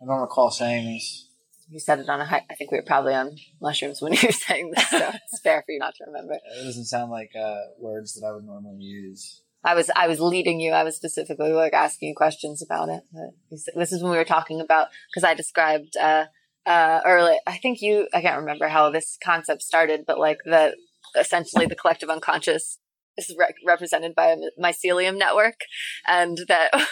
I 0.03 0.07
don't 0.07 0.21
recall 0.21 0.51
saying 0.51 0.87
this. 0.87 1.29
you 1.71 1.81
said 1.81 1.99
it 1.99 2.09
on 2.09 2.21
a 2.21 2.25
high. 2.25 2.45
I 2.51 2.55
think 2.55 2.71
we 2.71 2.79
were 2.79 2.85
probably 2.87 3.15
on 3.15 3.37
mushrooms 3.61 4.01
when 4.01 4.13
you 4.15 4.21
were 4.25 4.33
saying 4.33 4.73
this, 4.75 4.89
so 4.89 5.11
it's 5.31 5.41
fair 5.43 5.63
for 5.67 5.73
you 5.73 5.79
not 5.79 5.95
to 5.97 6.05
remember. 6.07 6.35
It 6.35 6.65
doesn't 6.65 6.87
sound 6.87 7.11
like 7.11 7.33
uh, 7.39 7.57
words 7.79 8.15
that 8.15 8.27
I 8.27 8.33
would 8.33 8.45
normally 8.45 8.83
use. 8.83 9.43
I 9.65 9.75
was 9.75 9.91
I 9.97 10.07
was 10.07 10.21
leading 10.21 10.61
you. 10.61 10.73
I 10.73 10.85
was 10.85 10.97
specifically 10.97 11.53
like 11.53 11.73
asking 11.73 12.11
you 12.11 12.15
questions 12.15 12.63
about 12.63 12.89
it. 12.89 13.03
But 13.13 13.31
this 13.51 13.69
this 13.75 13.93
is 13.93 14.03
when 14.03 14.13
we 14.13 14.19
were 14.19 14.25
talking 14.25 14.61
about 14.61 14.89
because 15.11 15.25
I 15.25 15.35
described 15.35 15.97
uh 15.97 16.27
uh 16.67 17.01
early. 17.05 17.39
I 17.47 17.59
think 17.59 17.81
you. 17.81 18.09
I 18.13 18.21
can't 18.21 18.41
remember 18.41 18.69
how 18.69 18.91
this 18.91 19.17
concept 19.23 19.63
started, 19.63 20.05
but 20.07 20.19
like 20.19 20.39
the 20.45 20.77
essentially 21.19 21.67
the 21.67 21.77
collective 21.77 22.11
unconscious 22.11 22.79
is 23.17 23.35
re- 23.39 23.55
represented 23.67 24.15
by 24.15 24.27
a 24.27 24.37
mycelium 24.63 25.19
network, 25.19 25.61
and 26.07 26.39
that. 26.49 26.71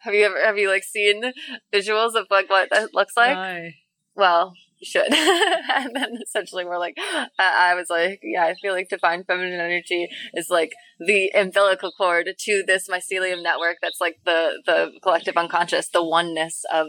have 0.00 0.14
you 0.14 0.24
ever 0.24 0.42
have 0.42 0.56
you 0.56 0.66
like 0.66 0.82
seen 0.82 1.22
visuals 1.70 2.14
of 2.14 2.26
like 2.30 2.48
what 2.48 2.70
that 2.70 2.94
looks 2.94 3.14
like? 3.18 3.36
No. 3.36 3.68
well, 4.14 4.54
you 4.78 4.86
should. 4.86 5.12
and 5.12 5.94
then 5.94 6.18
essentially 6.22 6.64
we're 6.64 6.78
like, 6.78 6.96
uh, 6.98 7.26
I 7.38 7.74
was 7.74 7.88
like, 7.90 8.20
yeah, 8.22 8.44
I 8.44 8.54
feel 8.54 8.72
like 8.72 8.88
divine 8.88 9.24
feminine 9.24 9.60
energy 9.60 10.08
is 10.34 10.48
like 10.50 10.72
the 10.98 11.30
umbilical 11.34 11.92
cord 11.96 12.28
to 12.38 12.64
this 12.66 12.88
mycelium 12.88 13.42
network 13.42 13.78
that's 13.80 14.00
like 14.00 14.18
the, 14.24 14.62
the 14.66 14.92
collective 15.02 15.36
unconscious, 15.36 15.88
the 15.88 16.04
oneness 16.04 16.64
of 16.72 16.88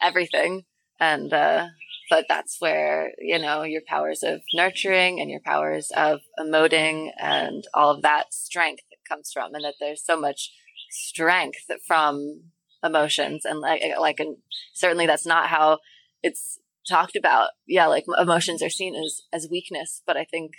everything. 0.00 0.64
And, 1.02 1.32
uh, 1.32 1.66
but 2.08 2.26
that's 2.28 2.58
where, 2.60 3.10
you 3.18 3.40
know, 3.40 3.62
your 3.64 3.82
powers 3.86 4.22
of 4.22 4.42
nurturing 4.54 5.20
and 5.20 5.28
your 5.28 5.40
powers 5.44 5.90
of 5.96 6.20
emoting 6.38 7.10
and 7.18 7.64
all 7.74 7.90
of 7.90 8.02
that 8.02 8.32
strength 8.32 8.84
comes 9.08 9.30
from, 9.32 9.52
and 9.54 9.64
that 9.64 9.74
there's 9.80 10.04
so 10.04 10.18
much 10.18 10.52
strength 10.90 11.64
from 11.86 12.42
emotions. 12.84 13.44
And 13.44 13.58
like, 13.58 13.82
like, 13.98 14.20
and 14.20 14.36
certainly 14.74 15.06
that's 15.06 15.26
not 15.26 15.48
how 15.48 15.78
it's 16.22 16.60
talked 16.88 17.16
about. 17.16 17.50
Yeah 17.66 17.86
like 17.86 18.04
emotions 18.16 18.62
are 18.62 18.70
seen 18.70 18.94
as 18.94 19.22
as 19.32 19.48
weakness 19.48 20.02
but 20.04 20.16
i 20.16 20.24
think 20.24 20.50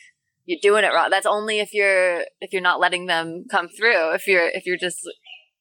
you're 0.46 0.60
doing 0.62 0.84
it 0.84 0.94
wrong. 0.94 1.10
That's 1.10 1.26
only 1.26 1.60
if 1.60 1.74
you're 1.74 2.24
if 2.42 2.52
you're 2.52 2.62
not 2.62 2.80
letting 2.80 3.06
them 3.06 3.46
come 3.50 3.70
through. 3.70 4.14
If 4.14 4.28
you're 4.28 4.50
if 4.50 4.66
you're 4.66 4.78
just 4.78 5.00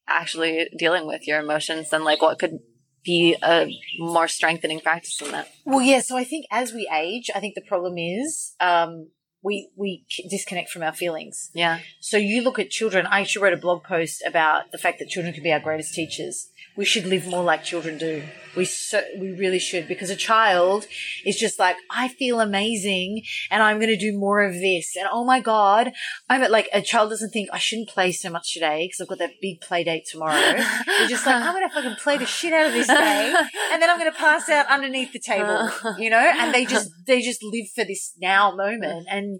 actually 0.08 0.66
dealing 0.76 1.06
with 1.06 1.26
your 1.28 1.40
emotions 1.40 1.90
then 1.90 2.02
like 2.02 2.20
what 2.20 2.38
could 2.38 2.58
be 3.04 3.36
a 3.42 3.68
more 3.98 4.28
strengthening 4.28 4.80
practice 4.80 5.16
than 5.18 5.32
that 5.32 5.48
Well, 5.64 5.82
yeah. 5.82 6.00
So 6.00 6.16
I 6.16 6.24
think 6.24 6.46
as 6.50 6.72
we 6.72 6.88
age, 6.92 7.30
I 7.34 7.40
think 7.40 7.54
the 7.54 7.60
problem 7.62 7.98
is 7.98 8.54
um, 8.60 9.08
we 9.42 9.70
we 9.76 10.04
disconnect 10.30 10.70
from 10.70 10.82
our 10.82 10.92
feelings. 10.92 11.50
yeah 11.52 11.80
So 12.00 12.16
you 12.16 12.42
look 12.42 12.58
at 12.58 12.70
children. 12.70 13.06
I 13.06 13.20
actually 13.20 13.42
wrote 13.42 13.52
a 13.52 13.58
blog 13.58 13.82
post 13.84 14.22
about 14.26 14.72
the 14.72 14.78
fact 14.78 14.98
that 14.98 15.08
children 15.08 15.34
can 15.34 15.42
be 15.42 15.52
our 15.52 15.60
greatest 15.60 15.94
teachers. 15.94 16.48
We 16.76 16.84
should 16.84 17.04
live 17.04 17.26
more 17.26 17.44
like 17.44 17.64
children 17.64 17.98
do. 17.98 18.22
We 18.56 18.64
so, 18.66 19.02
we 19.18 19.30
really 19.32 19.58
should 19.58 19.88
because 19.88 20.10
a 20.10 20.16
child 20.16 20.86
is 21.24 21.36
just 21.36 21.58
like 21.58 21.76
I 21.90 22.08
feel 22.08 22.40
amazing 22.40 23.22
and 23.50 23.62
I'm 23.62 23.78
going 23.78 23.88
to 23.88 23.96
do 23.96 24.16
more 24.16 24.42
of 24.42 24.52
this 24.54 24.94
and 24.96 25.08
oh 25.10 25.24
my 25.24 25.40
god 25.40 25.92
I'm 26.28 26.42
at 26.42 26.50
like 26.50 26.68
a 26.72 26.82
child 26.82 27.10
doesn't 27.10 27.30
think 27.30 27.48
I 27.52 27.58
shouldn't 27.58 27.88
play 27.88 28.12
so 28.12 28.30
much 28.30 28.52
today 28.52 28.86
because 28.86 29.00
I've 29.00 29.08
got 29.08 29.18
that 29.18 29.40
big 29.40 29.60
play 29.60 29.84
date 29.84 30.04
tomorrow. 30.10 30.34
They're 30.34 31.08
just 31.08 31.26
like 31.26 31.36
I'm 31.36 31.54
going 31.54 31.68
to 31.68 31.74
fucking 31.74 31.96
play 31.96 32.18
the 32.18 32.26
shit 32.26 32.52
out 32.52 32.66
of 32.66 32.72
this 32.74 32.88
day 32.88 33.34
and 33.72 33.80
then 33.82 33.88
I'm 33.90 33.98
going 33.98 34.12
to 34.12 34.18
pass 34.18 34.48
out 34.48 34.66
underneath 34.66 35.12
the 35.12 35.18
table, 35.18 35.70
you 35.98 36.10
know? 36.10 36.18
And 36.18 36.54
they 36.54 36.64
just 36.64 36.90
they 37.06 37.22
just 37.22 37.42
live 37.42 37.66
for 37.74 37.84
this 37.84 38.12
now 38.20 38.54
moment 38.54 39.06
and 39.10 39.31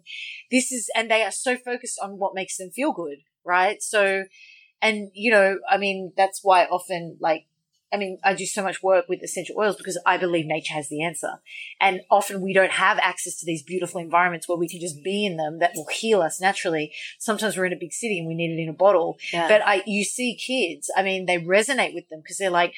this 0.50 0.72
is 0.72 0.90
and 0.96 1.10
they 1.10 1.22
are 1.22 1.30
so 1.30 1.56
focused 1.56 1.98
on 2.02 2.18
what 2.18 2.34
makes 2.34 2.56
them 2.56 2.70
feel 2.70 2.92
good, 2.92 3.18
right? 3.44 3.82
So 3.82 4.24
and 4.80 5.10
you 5.14 5.30
know, 5.30 5.58
I 5.70 5.78
mean, 5.78 6.12
that's 6.16 6.40
why 6.42 6.64
often 6.64 7.16
like 7.20 7.46
I 7.92 7.98
mean, 7.98 8.18
I 8.24 8.32
do 8.34 8.46
so 8.46 8.62
much 8.62 8.82
work 8.82 9.06
with 9.08 9.22
essential 9.22 9.56
oils 9.58 9.76
because 9.76 10.00
I 10.06 10.16
believe 10.16 10.46
nature 10.46 10.72
has 10.72 10.88
the 10.88 11.02
answer. 11.02 11.42
And 11.78 12.00
often 12.10 12.40
we 12.40 12.54
don't 12.54 12.72
have 12.72 12.98
access 12.98 13.36
to 13.40 13.46
these 13.46 13.62
beautiful 13.62 14.00
environments 14.00 14.48
where 14.48 14.56
we 14.56 14.68
can 14.68 14.80
just 14.80 15.04
be 15.04 15.26
in 15.26 15.36
them 15.36 15.58
that 15.58 15.72
will 15.74 15.88
heal 15.92 16.22
us 16.22 16.40
naturally. 16.40 16.92
Sometimes 17.18 17.56
we're 17.56 17.66
in 17.66 17.72
a 17.74 17.78
big 17.78 17.92
city 17.92 18.18
and 18.18 18.26
we 18.26 18.34
need 18.34 18.58
it 18.58 18.62
in 18.62 18.70
a 18.70 18.72
bottle. 18.72 19.18
yeah 19.30 19.46
But 19.46 19.60
I, 19.66 19.82
you 19.86 20.04
see 20.04 20.34
kids, 20.36 20.90
I 20.96 21.02
mean, 21.02 21.26
they 21.26 21.36
resonate 21.36 21.92
with 21.94 22.08
them 22.08 22.20
because 22.22 22.38
they're 22.38 22.50
like, 22.50 22.74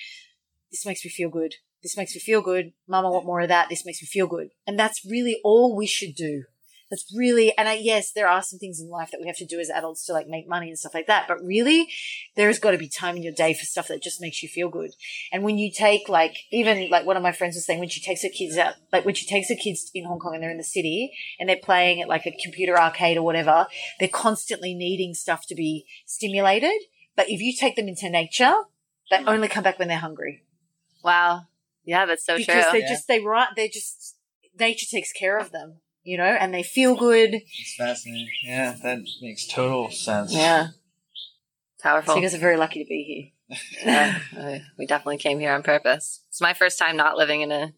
this 0.72 0.85
makes 0.85 1.05
me 1.05 1.11
feel 1.12 1.29
good. 1.29 1.55
This 1.85 1.96
makes 1.96 2.14
me 2.14 2.20
feel 2.20 2.42
good. 2.42 2.72
Mom, 2.88 3.07
I 3.07 3.11
want 3.11 3.27
more 3.27 3.40
of 3.40 3.48
that. 3.48 3.68
This 3.68 3.87
makes 3.87 4.03
me 4.03 4.07
feel 4.07 4.27
good. 4.27 4.48
And 4.66 4.77
that's 4.77 5.05
really 5.09 5.40
all 5.44 5.77
we 5.77 5.87
should 5.87 6.16
do. 6.16 6.44
That's 6.90 7.12
really, 7.16 7.57
and 7.57 7.68
I, 7.68 7.75
yes, 7.75 8.12
there 8.12 8.29
are 8.29 8.42
some 8.42 8.59
things 8.59 8.81
in 8.81 8.88
life 8.88 9.11
that 9.11 9.20
we 9.20 9.27
have 9.27 9.37
to 9.38 9.47
do 9.47 9.59
as 9.59 9.70
adults 9.70 10.05
to 10.07 10.12
like 10.12 10.29
make 10.29 10.49
money 10.49 10.68
and 10.68 10.79
stuff 10.79 10.94
like 10.94 11.07
that. 11.07 11.27
But 11.27 11.42
really, 11.42 11.88
there 12.37 12.49
has 12.49 12.59
got 12.59 12.73
to 12.73 12.79
be 12.79 12.88
time 12.88 13.16
in 13.16 13.23
your 13.23 13.33
day 13.33 13.55
for 13.55 13.64
stuff 13.64 13.88
that 13.88 14.03
just 14.03 14.20
makes 14.20 14.42
you 14.42 14.49
feel 14.49 14.68
good. 14.68 14.92
And 15.33 15.42
when 15.42 15.59
you 15.59 15.70
take 15.73 16.09
like, 16.09 16.37
even 16.53 16.90
like 16.90 17.07
one 17.07 17.16
of 17.16 17.23
my 17.23 17.33
friends 17.33 17.57
was 17.57 17.66
saying, 17.66 17.81
when 17.81 17.88
she 17.88 18.01
takes 18.01 18.23
her 18.23 18.29
kids 18.29 18.57
out, 18.57 18.75
like 18.92 19.05
when 19.05 19.14
she 19.14 19.27
takes 19.27 19.49
her 19.49 19.55
kids 19.55 19.90
in 19.94 20.05
Hong 20.05 20.18
Kong 20.18 20.35
and 20.35 20.42
they're 20.42 20.51
in 20.51 20.59
the 20.59 20.64
city 20.64 21.12
and 21.40 21.49
they're 21.49 21.57
playing 21.57 22.01
at 22.01 22.09
like 22.09 22.27
a 22.27 22.37
computer 22.42 22.79
arcade 22.79 23.16
or 23.16 23.23
whatever, 23.23 23.66
they're 23.99 24.09
constantly 24.09 24.75
needing 24.75 25.14
stuff 25.14 25.47
to 25.49 25.55
be 25.55 25.87
stimulated. 26.07 26.81
But 27.16 27.31
if 27.31 27.40
you 27.40 27.55
take 27.59 27.77
them 27.77 27.88
into 27.88 28.11
nature, 28.11 28.55
they 29.11 29.16
mm-hmm. 29.18 29.29
only 29.29 29.49
come 29.49 29.64
back 29.64 29.79
when 29.79 29.88
they're 29.88 29.99
hungry 29.99 30.42
wow 31.05 31.42
yeah 31.85 32.07
that's 32.07 32.25
so 32.25 32.37
because 32.37 32.64
true 32.64 32.73
they 32.73 32.81
Yeah. 32.81 32.88
just 32.88 33.07
they 33.07 33.20
right 33.20 33.49
they 33.55 33.68
just 33.68 34.16
nature 34.59 34.87
takes 34.90 35.12
care 35.12 35.38
of 35.38 35.51
them, 35.53 35.81
you 36.05 36.17
know, 36.19 36.25
and 36.25 36.53
they 36.55 36.62
feel 36.62 36.95
good. 36.97 37.35
It's 37.35 37.75
fascinating. 37.77 38.29
Yeah, 38.45 38.77
that 38.83 39.01
makes 39.21 39.47
total 39.47 39.90
sense. 39.90 40.33
yeah 40.33 40.69
So 40.69 41.83
powerful 41.83 42.17
you 42.17 42.23
guys 42.23 42.35
are 42.35 42.38
very 42.38 42.57
lucky 42.57 42.85
to 42.85 42.88
be 42.88 43.33
here. 43.49 43.59
yeah, 43.85 44.19
uh, 44.38 44.59
we 44.79 44.87
definitely 44.87 45.19
came 45.19 45.38
here 45.38 45.53
on 45.53 45.62
purpose 45.62 46.23
it's 46.29 46.40
my 46.40 46.55
first 46.55 46.79
time 46.79 46.97
not 46.97 47.17
living 47.19 47.43
in 47.43 47.53
a 47.53 47.75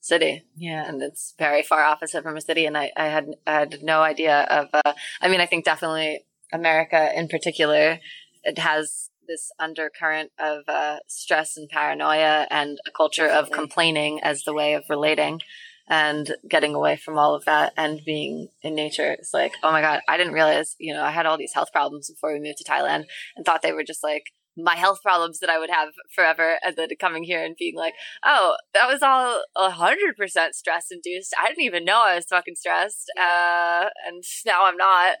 city 0.00 0.44
Yeah. 0.56 0.88
and 0.88 1.02
it's 1.02 1.34
very 1.38 1.62
far 1.62 1.82
opposite 1.82 2.22
from 2.22 2.36
a 2.36 2.40
city 2.40 2.64
and 2.64 2.78
i, 2.78 2.90
I 2.96 3.08
had 3.08 3.26
I 3.46 3.52
had 3.52 3.82
no 3.82 4.00
idea 4.00 4.42
of 4.42 4.68
uh, 4.72 4.92
i 5.20 5.28
mean 5.28 5.40
i 5.40 5.46
think 5.46 5.64
definitely 5.66 6.24
america 6.52 7.10
in 7.14 7.28
particular 7.28 7.98
it 8.42 8.58
has 8.58 9.10
this 9.28 9.50
undercurrent 9.58 10.30
of 10.38 10.62
uh, 10.68 10.98
stress 11.08 11.56
and 11.58 11.68
paranoia 11.68 12.46
and 12.50 12.78
a 12.86 12.90
culture 12.90 13.28
of 13.28 13.50
complaining 13.50 14.20
as 14.22 14.44
the 14.44 14.54
way 14.54 14.74
of 14.74 14.84
relating 14.88 15.40
and 15.88 16.34
getting 16.48 16.74
away 16.74 16.96
from 16.96 17.18
all 17.18 17.34
of 17.34 17.44
that 17.44 17.72
and 17.76 18.00
being 18.04 18.48
in 18.62 18.74
nature 18.74 19.12
it's 19.12 19.32
like 19.32 19.52
oh 19.62 19.70
my 19.70 19.80
god 19.80 20.00
i 20.08 20.16
didn't 20.16 20.32
realize 20.32 20.74
you 20.78 20.92
know 20.92 21.02
i 21.02 21.10
had 21.10 21.26
all 21.26 21.38
these 21.38 21.54
health 21.54 21.72
problems 21.72 22.10
before 22.10 22.32
we 22.32 22.40
moved 22.40 22.58
to 22.58 22.64
thailand 22.64 23.04
and 23.36 23.44
thought 23.44 23.62
they 23.62 23.72
were 23.72 23.84
just 23.84 24.02
like 24.02 24.24
my 24.56 24.74
health 24.74 25.02
problems 25.02 25.40
that 25.40 25.50
I 25.50 25.58
would 25.58 25.70
have 25.70 25.90
forever, 26.14 26.58
and 26.64 26.76
then 26.76 26.88
coming 26.98 27.24
here 27.24 27.44
and 27.44 27.54
being 27.58 27.76
like, 27.76 27.92
"Oh, 28.24 28.56
that 28.72 28.88
was 28.88 29.02
all 29.02 29.42
a 29.54 29.70
hundred 29.70 30.16
percent 30.16 30.54
stress 30.54 30.86
induced. 30.90 31.34
I 31.38 31.48
didn't 31.48 31.64
even 31.64 31.84
know 31.84 31.98
I 32.00 32.14
was 32.14 32.24
fucking 32.24 32.56
stressed, 32.56 33.10
uh, 33.20 33.88
and 34.06 34.24
now 34.46 34.64
I'm 34.64 34.76
not. 34.76 35.16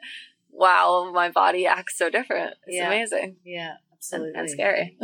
Wow, 0.50 1.10
my 1.14 1.30
body 1.30 1.66
acts 1.66 1.98
so 1.98 2.08
different. 2.08 2.54
It's 2.66 2.76
Yeah. 2.76 2.86
amazing 2.86 3.36
Yeah, 3.44 3.72
and, 3.72 3.78
absolutely. 3.92 4.32
and 4.40 4.50
scary, 4.50 4.98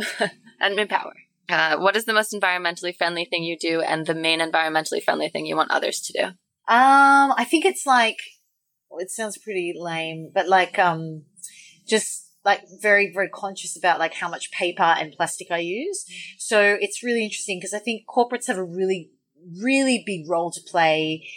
and 0.59 0.79
empower. 0.79 1.13
Uh, 1.49 1.77
what 1.77 1.95
is 1.95 2.05
the 2.05 2.13
most 2.13 2.33
environmentally 2.33 2.95
friendly 2.95 3.25
thing 3.25 3.43
you 3.43 3.57
do, 3.57 3.81
and 3.81 4.05
the 4.05 4.15
main 4.15 4.39
environmentally 4.39 5.03
friendly 5.03 5.29
thing 5.29 5.45
you 5.45 5.55
want 5.55 5.71
others 5.71 5.99
to 5.99 6.13
do? 6.13 6.25
Um, 6.25 7.33
I 7.37 7.45
think 7.49 7.65
it's 7.65 7.85
like, 7.85 8.17
it 8.91 9.11
sounds 9.11 9.37
pretty 9.37 9.73
lame, 9.75 10.31
but 10.33 10.47
like, 10.47 10.79
um, 10.79 11.23
just 11.87 12.31
like 12.45 12.61
very, 12.81 13.11
very 13.13 13.29
conscious 13.29 13.77
about 13.77 13.99
like 13.99 14.13
how 14.13 14.29
much 14.29 14.51
paper 14.51 14.83
and 14.83 15.13
plastic 15.13 15.47
I 15.51 15.59
use. 15.59 16.05
So 16.37 16.77
it's 16.79 17.03
really 17.03 17.23
interesting 17.23 17.59
because 17.59 17.73
I 17.73 17.79
think 17.79 18.03
corporates 18.07 18.47
have 18.47 18.57
a 18.57 18.63
really, 18.63 19.11
really 19.61 20.03
big 20.05 20.29
role 20.29 20.51
to 20.51 20.61
play 20.69 21.27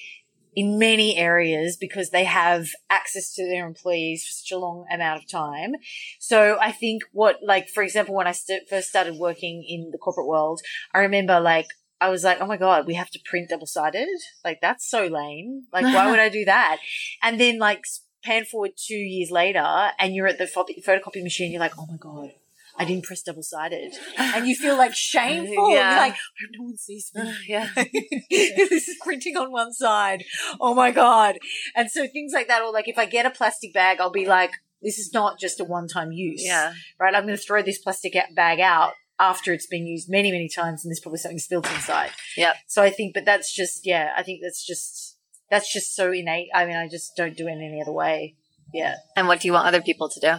in 0.57 0.79
many 0.79 1.17
areas 1.19 1.77
because 1.77 2.11
they 2.11 2.25
have 2.25 2.69
access 2.89 3.35
to 3.35 3.47
their 3.47 3.67
employees 3.67 4.25
for 4.25 4.33
such 4.33 4.51
a 4.51 4.59
long 4.59 4.87
amount 4.91 5.23
of 5.23 5.31
time. 5.31 5.75
So 6.19 6.59
I 6.61 6.73
think 6.73 7.03
what, 7.13 7.37
like, 7.43 7.69
for 7.69 7.83
example, 7.83 8.15
when 8.15 8.27
I 8.27 8.33
st- 8.33 8.67
first 8.69 8.89
started 8.89 9.17
working 9.17 9.63
in 9.69 9.91
the 9.93 9.99
corporate 9.99 10.27
world, 10.27 10.63
I 10.95 11.01
remember 11.01 11.39
like 11.39 11.67
I 12.01 12.09
was 12.09 12.25
like, 12.25 12.41
oh 12.41 12.47
my 12.47 12.57
God, 12.57 12.87
we 12.87 12.95
have 12.95 13.11
to 13.11 13.21
print 13.25 13.51
double 13.51 13.67
sided. 13.67 14.09
Like, 14.45 14.61
that's 14.61 14.89
so 14.89 15.07
lame. 15.07 15.65
Like, 15.73 15.85
why 15.85 16.11
would 16.11 16.21
I 16.21 16.29
do 16.29 16.45
that? 16.45 16.79
And 17.23 17.41
then, 17.41 17.59
like, 17.59 17.85
pan 18.23 18.45
forward 18.45 18.73
two 18.77 18.95
years 18.95 19.31
later, 19.31 19.65
and 19.99 20.15
you're 20.15 20.27
at 20.27 20.37
the 20.39 20.47
pho- 20.47 20.67
photocopy 20.87 21.23
machine, 21.23 21.53
you're 21.53 21.61
like, 21.61 21.79
oh 21.79 21.87
my 21.87 21.97
God. 21.97 22.33
I 22.79 22.85
didn't 22.85 23.05
press 23.05 23.23
double 23.23 23.43
sided. 23.43 23.95
And 24.19 24.47
you 24.47 24.55
feel 24.55 24.77
like 24.77 24.95
shameful. 24.95 25.71
Yeah. 25.71 25.91
You're 25.91 26.01
like, 26.01 26.13
I 26.13 26.43
hope 26.43 26.51
no 26.59 26.65
one 26.65 26.77
sees 26.77 27.11
me. 27.15 27.35
yeah. 27.49 27.69
this 28.31 28.89
is 28.89 28.97
printing 29.03 29.37
on 29.37 29.51
one 29.51 29.73
side. 29.73 30.25
Oh 30.61 30.75
my 30.75 30.91
God. 30.91 31.39
And 31.75 31.91
so 31.91 32.07
things 32.07 32.33
like 32.33 32.49
that, 32.49 32.63
or 32.63 32.73
like 32.73 32.89
if 32.89 32.99
I 32.99 33.07
get 33.07 33.27
a 33.27 33.31
plastic 33.31 33.73
bag, 33.73 34.01
I'll 34.01 34.11
be 34.11 34.27
like, 34.27 34.53
this 34.83 34.99
is 34.99 35.13
not 35.13 35.39
just 35.39 35.61
a 35.61 35.65
one 35.65 35.89
time 35.89 36.13
use. 36.13 36.45
Yeah. 36.45 36.73
Right. 37.01 37.15
I'm 37.15 37.25
going 37.25 37.37
to 37.37 37.43
throw 37.43 37.63
this 37.63 37.79
plastic 37.79 38.15
bag 38.35 38.61
out 38.61 38.93
after 39.19 39.53
it's 39.53 39.67
been 39.67 39.87
used 39.87 40.11
many, 40.11 40.31
many 40.31 40.49
times 40.49 40.85
and 40.85 40.91
there's 40.91 41.01
probably 41.01 41.19
something 41.19 41.39
spilled 41.39 41.67
inside. 41.67 42.11
Yep. 42.37 42.57
So 42.67 42.83
I 42.83 42.91
think, 42.91 43.15
but 43.15 43.25
that's 43.25 43.55
just, 43.55 43.87
yeah, 43.87 44.11
I 44.17 44.23
think 44.23 44.41
that's 44.43 44.65
just, 44.65 45.17
that's 45.51 45.73
just 45.73 45.95
so 45.95 46.13
innate. 46.13 46.49
I 46.55 46.67
mean, 46.67 46.77
I 46.77 46.89
just 46.89 47.13
don't 47.17 47.37
do 47.37 47.47
it 47.47 47.53
any 47.53 47.81
other 47.81 47.93
way. 47.93 48.37
Yeah. 48.75 48.97
And 49.17 49.27
what 49.27 49.41
do 49.41 49.49
you 49.49 49.53
want 49.53 49.67
other 49.67 49.81
people 49.81 50.11
to 50.11 50.21
do? 50.21 50.35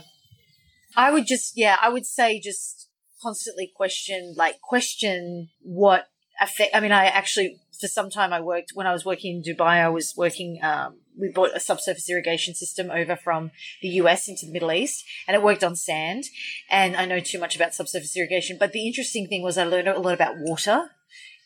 I 0.96 1.12
would 1.12 1.28
just, 1.28 1.54
yeah, 1.56 1.78
I 1.82 1.90
would 1.90 2.06
say 2.06 2.40
just 2.40 2.90
constantly 3.22 3.72
question, 3.76 4.36
like 4.38 4.62
question 4.62 5.50
what 5.62 6.08
affect. 6.42 6.76
I 6.76 6.80
mean, 6.80 6.92
I 6.92 7.06
actually, 7.06 7.60
for 7.80 7.88
some 7.88 8.10
time 8.10 8.34
I 8.34 8.42
worked, 8.42 8.72
when 8.74 8.88
I 8.88 8.94
was 8.94 9.06
working 9.06 9.38
in 9.38 9.56
Dubai, 9.56 9.84
I 9.84 9.90
was 9.90 10.14
working, 10.16 10.60
um, 10.64 11.00
we 11.20 11.32
bought 11.32 11.56
a 11.56 11.60
subsurface 11.60 12.10
irrigation 12.10 12.54
system 12.54 12.92
over 12.92 13.16
from 13.16 13.52
the 13.82 13.90
US 13.90 14.28
into 14.28 14.46
the 14.46 14.52
Middle 14.52 14.72
East 14.72 15.04
and 15.28 15.36
it 15.36 15.44
worked 15.44 15.64
on 15.64 15.76
sand. 15.76 16.26
And 16.70 16.96
I 16.96 17.06
know 17.06 17.20
too 17.20 17.40
much 17.40 17.56
about 17.56 17.74
subsurface 17.74 18.16
irrigation, 18.16 18.58
but 18.60 18.72
the 18.72 18.88
interesting 18.88 19.28
thing 19.28 19.44
was 19.44 19.58
I 19.58 19.66
learned 19.66 19.88
a 19.88 20.00
lot 20.00 20.14
about 20.14 20.36
water 20.38 20.90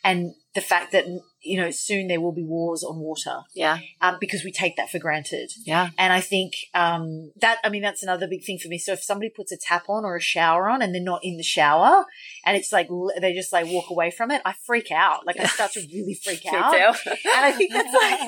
and 0.04 0.34
the 0.56 0.62
fact 0.62 0.92
that, 0.92 1.06
you 1.44 1.60
know, 1.60 1.72
soon 1.72 2.08
there 2.08 2.22
will 2.22 2.32
be 2.32 2.44
wars 2.44 2.84
on 2.84 3.00
water, 3.00 3.42
Yeah. 3.54 3.80
um, 4.00 4.18
because 4.20 4.44
we 4.44 4.52
take 4.52 4.76
that 4.78 4.90
for 4.90 5.00
granted. 5.00 5.52
Yeah. 5.66 5.90
And 5.98 6.14
I 6.14 6.22
think 6.22 6.54
um, 6.74 7.32
that, 7.42 7.58
I 7.64 7.70
mean, 7.70 7.82
that's 7.82 8.04
another 8.04 8.28
big 8.28 8.44
thing 8.44 8.60
for 8.60 8.68
me. 8.68 8.78
So 8.78 8.94
if 8.94 9.04
somebody 9.04 9.30
puts 9.30 9.52
a 9.52 9.58
tap 9.58 9.90
on 9.90 10.06
or 10.06 10.16
a 10.16 10.22
shower 10.22 10.70
on 10.70 10.82
and 10.82 10.94
they're 10.94 11.02
not 11.02 11.22
in 11.24 11.38
the 11.38 11.44
shower 11.44 12.06
and 12.46 12.56
it's 12.56 12.72
like, 12.72 12.88
they 13.20 13.34
just 13.34 13.52
like 13.52 13.66
walk 13.68 13.90
away 13.90 14.12
from 14.12 14.32
it, 14.32 14.42
I 14.46 14.54
freak 14.66 14.92
out. 14.92 15.26
Like 15.26 15.40
I 15.40 15.46
start 15.58 15.72
to 15.74 15.82
really 15.92 16.14
freak 16.24 16.46
out. 16.46 16.74
And 16.76 17.16
I 17.26 17.52
think 17.52 17.74
that's 17.74 17.94
like, 17.94 18.20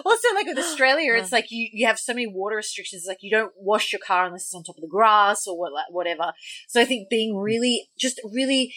also 0.04 0.28
like 0.34 0.46
with 0.46 0.58
Australia, 0.58 1.14
it's 1.14 1.32
like 1.32 1.46
you, 1.50 1.68
you 1.72 1.86
have 1.86 1.98
so 1.98 2.12
many 2.14 2.26
water 2.26 2.56
restrictions. 2.56 3.04
Like 3.08 3.18
you 3.22 3.30
don't 3.30 3.52
wash 3.56 3.92
your 3.92 4.00
car 4.06 4.26
unless 4.26 4.42
it's 4.42 4.54
on 4.54 4.62
top 4.62 4.76
of 4.76 4.82
the 4.82 4.88
grass 4.88 5.46
or 5.46 5.58
what, 5.58 5.72
whatever. 5.90 6.32
So 6.68 6.80
I 6.80 6.84
think 6.84 7.08
being 7.08 7.36
really, 7.36 7.88
just 7.98 8.20
really 8.32 8.72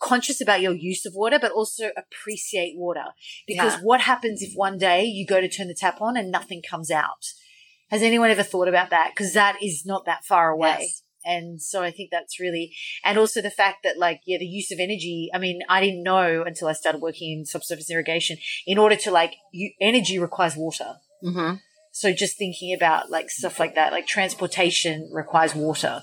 conscious 0.00 0.40
about 0.40 0.60
your 0.60 0.72
use 0.74 1.04
of 1.06 1.14
water, 1.14 1.38
but 1.38 1.52
also 1.52 1.90
appreciate 1.96 2.76
water. 2.76 3.06
Because 3.46 3.74
Yeah. 3.74 3.80
what 3.82 4.02
happens 4.02 4.42
if 4.42 4.54
one 4.54 4.78
day 4.78 5.04
you 5.04 5.26
go 5.26 5.40
to 5.40 5.48
turn 5.48 5.68
the 5.68 5.74
tap 5.74 6.00
on 6.00 6.16
and 6.16 6.30
nothing 6.30 6.62
comes 6.62 6.90
out? 6.90 7.32
Has 7.90 8.02
anyone 8.02 8.30
ever 8.30 8.42
thought 8.42 8.68
about 8.68 8.90
that? 8.90 9.12
Because 9.14 9.32
that 9.32 9.62
is 9.62 9.84
not 9.86 10.04
that 10.04 10.24
far 10.24 10.50
away. 10.50 10.76
Yes. 10.80 11.02
And 11.24 11.60
so 11.60 11.82
I 11.82 11.90
think 11.90 12.10
that's 12.10 12.38
really, 12.38 12.74
and 13.04 13.18
also 13.18 13.42
the 13.42 13.50
fact 13.50 13.82
that 13.82 13.98
like, 13.98 14.20
yeah, 14.24 14.38
the 14.38 14.46
use 14.46 14.70
of 14.70 14.78
energy. 14.78 15.30
I 15.34 15.38
mean, 15.38 15.60
I 15.68 15.80
didn't 15.80 16.02
know 16.02 16.42
until 16.42 16.68
I 16.68 16.72
started 16.72 17.02
working 17.02 17.38
in 17.38 17.44
subsurface 17.44 17.90
irrigation. 17.90 18.38
In 18.66 18.78
order 18.78 18.96
to 18.96 19.10
like, 19.10 19.34
you, 19.52 19.72
energy 19.80 20.18
requires 20.18 20.56
water. 20.56 20.96
hmm 21.22 21.54
So 21.90 22.12
just 22.12 22.38
thinking 22.38 22.72
about 22.72 23.10
like 23.10 23.30
stuff 23.30 23.58
like 23.58 23.74
that, 23.74 23.92
like 23.92 24.06
transportation 24.06 25.10
requires 25.12 25.54
water. 25.54 26.02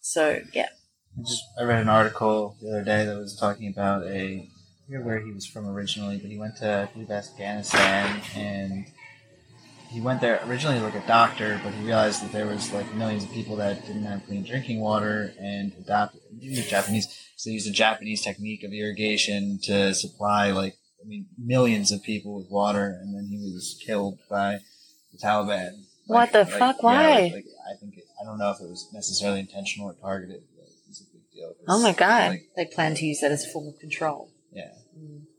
So 0.00 0.42
yeah. 0.52 0.68
I 1.18 1.22
just 1.22 1.44
I 1.58 1.64
read 1.64 1.80
an 1.80 1.88
article 1.88 2.56
the 2.60 2.68
other 2.68 2.84
day 2.84 3.04
that 3.04 3.16
was 3.16 3.36
talking 3.36 3.68
about 3.68 4.04
a 4.04 4.48
I 4.48 4.48
forget 4.86 5.04
where 5.04 5.20
he 5.20 5.32
was 5.32 5.46
from 5.46 5.68
originally, 5.68 6.18
but 6.18 6.30
he 6.30 6.38
went 6.38 6.56
to 6.58 6.88
I 6.88 6.92
believe 6.92 7.10
Afghanistan 7.10 8.20
and 8.36 8.86
he 9.90 10.00
went 10.00 10.20
there 10.20 10.40
originally 10.46 10.80
like 10.80 10.94
a 10.94 11.06
doctor, 11.06 11.60
but 11.64 11.72
he 11.72 11.84
realized 11.84 12.22
that 12.22 12.32
there 12.32 12.46
was 12.46 12.72
like 12.72 12.94
millions 12.94 13.24
of 13.24 13.32
people 13.32 13.56
that 13.56 13.86
didn't 13.86 14.04
have 14.04 14.24
clean 14.26 14.44
drinking 14.44 14.80
water 14.80 15.32
and 15.40 15.72
adopted 15.78 16.20
Japanese 16.68 17.08
so 17.36 17.50
they 17.50 17.54
used 17.54 17.68
a 17.68 17.72
Japanese 17.72 18.22
technique 18.22 18.62
of 18.64 18.72
irrigation 18.72 19.58
to 19.64 19.94
supply 19.94 20.50
like 20.50 20.76
I 21.02 21.08
mean 21.08 21.26
millions 21.36 21.90
of 21.90 22.02
people 22.02 22.36
with 22.38 22.50
water 22.50 22.98
and 23.00 23.14
then 23.14 23.26
he 23.28 23.38
was 23.38 23.80
killed 23.84 24.18
by 24.30 24.60
the 25.12 25.18
Taliban. 25.18 25.84
What 26.06 26.32
the 26.32 26.46
fuck? 26.46 26.76
yeah, 26.76 26.82
Why? 26.82 27.30
like, 27.34 27.46
I 27.70 27.76
think 27.78 27.98
it, 27.98 28.04
I 28.20 28.24
don't 28.24 28.38
know 28.38 28.50
if 28.50 28.60
it 28.60 28.68
was 28.68 28.88
necessarily 28.94 29.40
intentional 29.40 29.90
or 29.90 29.94
targeted, 29.94 30.42
but 30.56 30.68
it's 30.88 31.02
a 31.02 31.04
big 31.12 31.27
deal. 31.38 31.54
Oh 31.68 31.80
my 31.82 31.92
God. 31.92 32.30
Like, 32.30 32.48
They 32.56 32.66
plan 32.66 32.94
to 32.96 33.04
use 33.06 33.20
that 33.20 33.32
as 33.32 33.44
a 33.46 33.48
form 33.50 33.68
of 33.68 33.78
control. 33.78 34.30
yeah. 34.52 34.72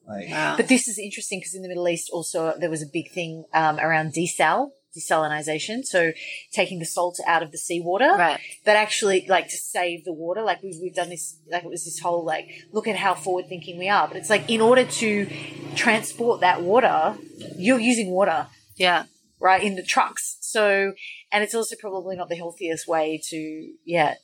Like, 0.08 0.30
Wow. 0.30 0.56
But 0.58 0.68
this 0.68 0.88
is 0.88 0.98
interesting 0.98 1.40
because 1.40 1.54
in 1.54 1.62
the 1.62 1.68
Middle 1.68 1.88
East 1.88 2.10
also 2.12 2.56
there 2.60 2.70
was 2.70 2.82
a 2.82 2.88
big 2.92 3.12
thing 3.12 3.44
um, 3.54 3.78
around 3.80 4.14
desal, 4.14 4.72
desalinization. 4.98 5.86
So 5.86 6.14
taking 6.52 6.80
the 6.80 6.86
salt 6.86 7.20
out 7.28 7.44
of 7.44 7.52
the 7.52 7.60
seawater. 7.60 8.10
right. 8.18 8.40
But 8.66 8.76
actually, 8.76 9.26
like 9.30 9.48
to 9.50 9.58
save 9.58 10.06
the 10.06 10.14
water, 10.14 10.42
like 10.42 10.64
we've, 10.64 10.78
we've 10.82 10.96
done 10.96 11.10
this, 11.10 11.38
like 11.52 11.64
it 11.64 11.70
was 11.70 11.86
this 11.86 12.00
whole 12.00 12.24
like, 12.26 12.48
look 12.72 12.88
at 12.88 12.96
how 12.96 13.14
forward 13.14 13.46
thinking 13.48 13.78
we 13.78 13.88
are. 13.90 14.08
But 14.08 14.18
it's 14.18 14.30
like 14.32 14.50
in 14.50 14.62
order 14.62 14.84
to 14.86 15.30
transport 15.76 16.42
that 16.42 16.62
water, 16.64 17.16
you're 17.58 17.80
using 17.80 18.10
water, 18.10 18.48
Yeah. 18.78 19.04
right, 19.40 19.62
in 19.64 19.76
the 19.76 19.84
trucks. 19.84 20.38
So, 20.42 20.94
and 21.32 21.44
it's 21.44 21.54
also 21.54 21.76
probably 21.80 22.16
not 22.16 22.30
the 22.30 22.36
healthiest 22.36 22.88
way 22.88 23.22
to, 23.30 23.72
yeah, 23.86 24.16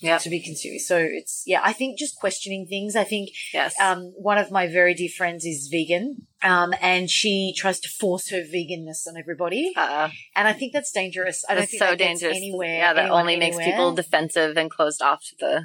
Yeah. 0.00 0.18
to 0.18 0.30
be 0.30 0.42
consuming. 0.42 0.78
So 0.78 0.98
it's, 0.98 1.42
yeah, 1.46 1.60
I 1.62 1.72
think 1.72 1.98
just 1.98 2.16
questioning 2.16 2.66
things. 2.66 2.96
I 2.96 3.04
think 3.04 3.30
Yes. 3.52 3.74
um, 3.80 4.12
one 4.16 4.38
of 4.38 4.50
my 4.50 4.66
very 4.66 4.94
dear 4.94 5.10
friends 5.14 5.44
is 5.44 5.68
vegan, 5.70 6.26
um, 6.42 6.72
and 6.80 7.10
she 7.10 7.52
tries 7.56 7.78
to 7.80 7.88
force 7.88 8.30
her 8.30 8.38
veganness 8.42 9.06
on 9.06 9.16
everybody, 9.18 9.72
uh, 9.76 10.08
and 10.34 10.48
I 10.48 10.52
think 10.52 10.72
that's 10.72 10.90
dangerous. 10.92 11.44
I 11.48 11.54
don't 11.54 11.68
think 11.68 11.82
so 11.82 11.90
that 11.90 11.98
gets 11.98 12.20
dangerous. 12.20 12.36
anywhere. 12.36 12.78
yeah, 12.78 12.92
that 12.94 13.10
only 13.10 13.36
makes 13.36 13.56
anywhere. 13.56 13.72
people 13.72 13.94
defensive 13.94 14.56
and 14.56 14.70
closed 14.70 15.02
off 15.02 15.20
to 15.28 15.36
the. 15.38 15.62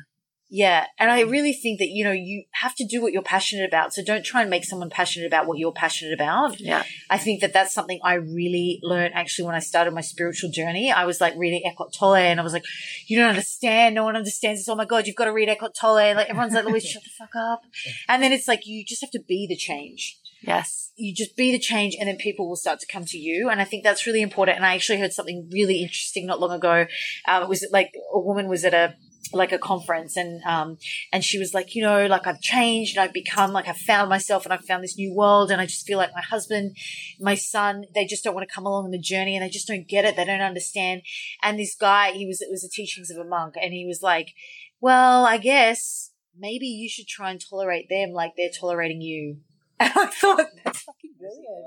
Yeah, 0.56 0.86
and 0.98 1.12
I 1.12 1.20
really 1.24 1.52
think 1.52 1.80
that 1.80 1.90
you 1.90 2.06
know 2.06 2.14
you 2.14 2.46
have 2.54 2.74
to 2.76 2.86
do 2.86 3.02
what 3.02 3.12
you're 3.12 3.22
passionate 3.22 3.68
about. 3.68 3.94
So 3.94 4.02
don't 4.02 4.24
try 4.24 4.40
and 4.40 4.50
make 4.50 4.64
someone 4.64 4.90
passionate 4.90 5.28
about 5.28 5.48
what 5.48 5.58
you're 5.58 5.74
passionate 5.74 6.14
about. 6.14 6.62
Yeah. 6.62 6.84
I 7.10 7.18
think 7.18 7.42
that 7.42 7.52
that's 7.52 7.74
something 7.74 8.00
I 8.02 8.14
really 8.14 8.80
learned 8.82 9.16
actually 9.16 9.48
when 9.48 9.56
I 9.56 9.60
started 9.60 9.94
my 9.94 10.00
spiritual 10.00 10.50
journey. 10.50 10.94
I 10.94 11.04
was 11.04 11.20
like 11.20 11.34
reading 11.36 11.64
Eckhart 11.66 11.94
Tolle 11.94 12.16
and 12.16 12.40
I 12.40 12.44
was 12.44 12.54
like, 12.54 12.64
you 13.06 13.20
don't 13.20 13.28
understand. 13.28 13.96
No 13.96 14.06
one 14.06 14.16
understands 14.16 14.62
this. 14.62 14.70
Oh 14.70 14.76
my 14.76 14.86
God, 14.86 15.08
you've 15.08 15.18
got 15.18 15.26
to 15.26 15.34
read 15.34 15.50
Eckhart 15.50 15.76
Tolle. 15.76 16.16
Like 16.16 16.30
everyone's 16.30 16.54
like, 16.54 16.64
Louise, 16.64 16.86
shut 16.86 17.04
the 17.04 17.10
fuck 17.10 17.36
up. 17.36 17.64
And 18.08 18.24
then 18.24 18.32
it's 18.32 18.48
like, 18.48 18.66
you 18.66 18.86
just 18.86 19.02
have 19.02 19.12
to 19.12 19.22
be 19.28 19.48
the 19.50 19.58
change. 19.58 20.22
Yes. 20.42 20.92
You 20.96 21.14
just 21.14 21.36
be 21.36 21.52
the 21.52 21.60
change 21.60 21.98
and 22.00 22.08
then 22.08 22.16
people 22.16 22.48
will 22.48 22.56
start 22.56 22.80
to 22.80 22.88
come 22.88 23.04
to 23.06 23.18
you. 23.18 23.50
And 23.50 23.60
I 23.60 23.66
think 23.66 23.84
that's 23.84 24.08
really 24.08 24.22
important. 24.22 24.58
And 24.58 24.66
I 24.66 24.76
actually 24.76 25.00
heard 25.00 25.12
something 25.12 25.50
really 25.52 25.82
interesting 25.82 26.26
not 26.26 26.40
long 26.40 26.52
ago. 26.52 26.86
Um, 27.28 27.44
it 27.44 27.50
was 27.50 27.68
like 27.72 27.92
a 28.14 28.20
woman 28.20 28.48
was 28.48 28.64
at 28.64 28.74
a, 28.74 28.96
like 29.34 29.52
a 29.52 29.58
conference 29.58 30.18
and 30.18 30.44
um 30.44 30.78
and 31.12 31.24
she 31.24 31.38
was 31.38 31.54
like 31.54 31.76
you 31.76 31.82
know 31.82 32.06
like 32.08 32.28
I've 32.28 32.42
changed 32.42 32.98
and 32.98 33.04
I've 33.04 33.14
become 33.14 33.52
like 33.52 33.68
I've 33.68 33.78
found 33.78 34.10
myself 34.10 34.46
and 34.46 34.54
I've 34.54 34.66
found 34.66 34.84
this 34.84 34.98
new 34.98 35.14
world 35.14 35.52
and 35.52 35.62
I 35.62 35.66
just 35.66 35.86
feel 35.86 35.98
like 35.98 36.12
my 36.14 36.22
husband 36.22 36.76
my 37.20 37.36
son 37.36 37.86
they 37.94 38.06
just 38.06 38.24
don't 38.24 38.36
want 38.36 38.48
to 38.48 38.54
come 38.54 38.66
along 38.66 38.86
on 38.86 38.92
the 38.92 39.00
journey 39.00 39.36
and 39.36 39.44
they 39.44 39.50
just 39.50 39.68
don't 39.68 39.88
get 39.88 40.06
it 40.06 40.16
they 40.16 40.26
don't 40.26 40.42
understand. 40.42 41.02
And 41.42 41.60
this 41.60 41.76
guy 41.76 42.12
he 42.12 42.26
was 42.26 42.42
it 42.42 42.50
was 42.50 42.62
the 42.62 42.70
teachings 42.70 43.10
of 43.10 43.18
a 43.18 43.28
monk 43.28 43.56
and 43.62 43.74
he 43.74 43.86
was 43.86 44.02
like 44.02 44.34
well 44.80 45.26
I 45.26 45.38
guess 45.38 46.12
maybe 46.38 46.68
you 46.68 46.90
should 46.90 47.08
try 47.08 47.32
and 47.32 47.42
tolerate 47.42 47.90
them 47.90 48.12
like 48.12 48.34
they're 48.36 48.50
tolerating 48.50 49.02
you. 49.02 49.38
And 49.78 49.92
I 49.94 50.06
thought 50.06 50.38
that's 50.64 50.84
fucking 50.84 51.16
brilliant. 51.20 51.66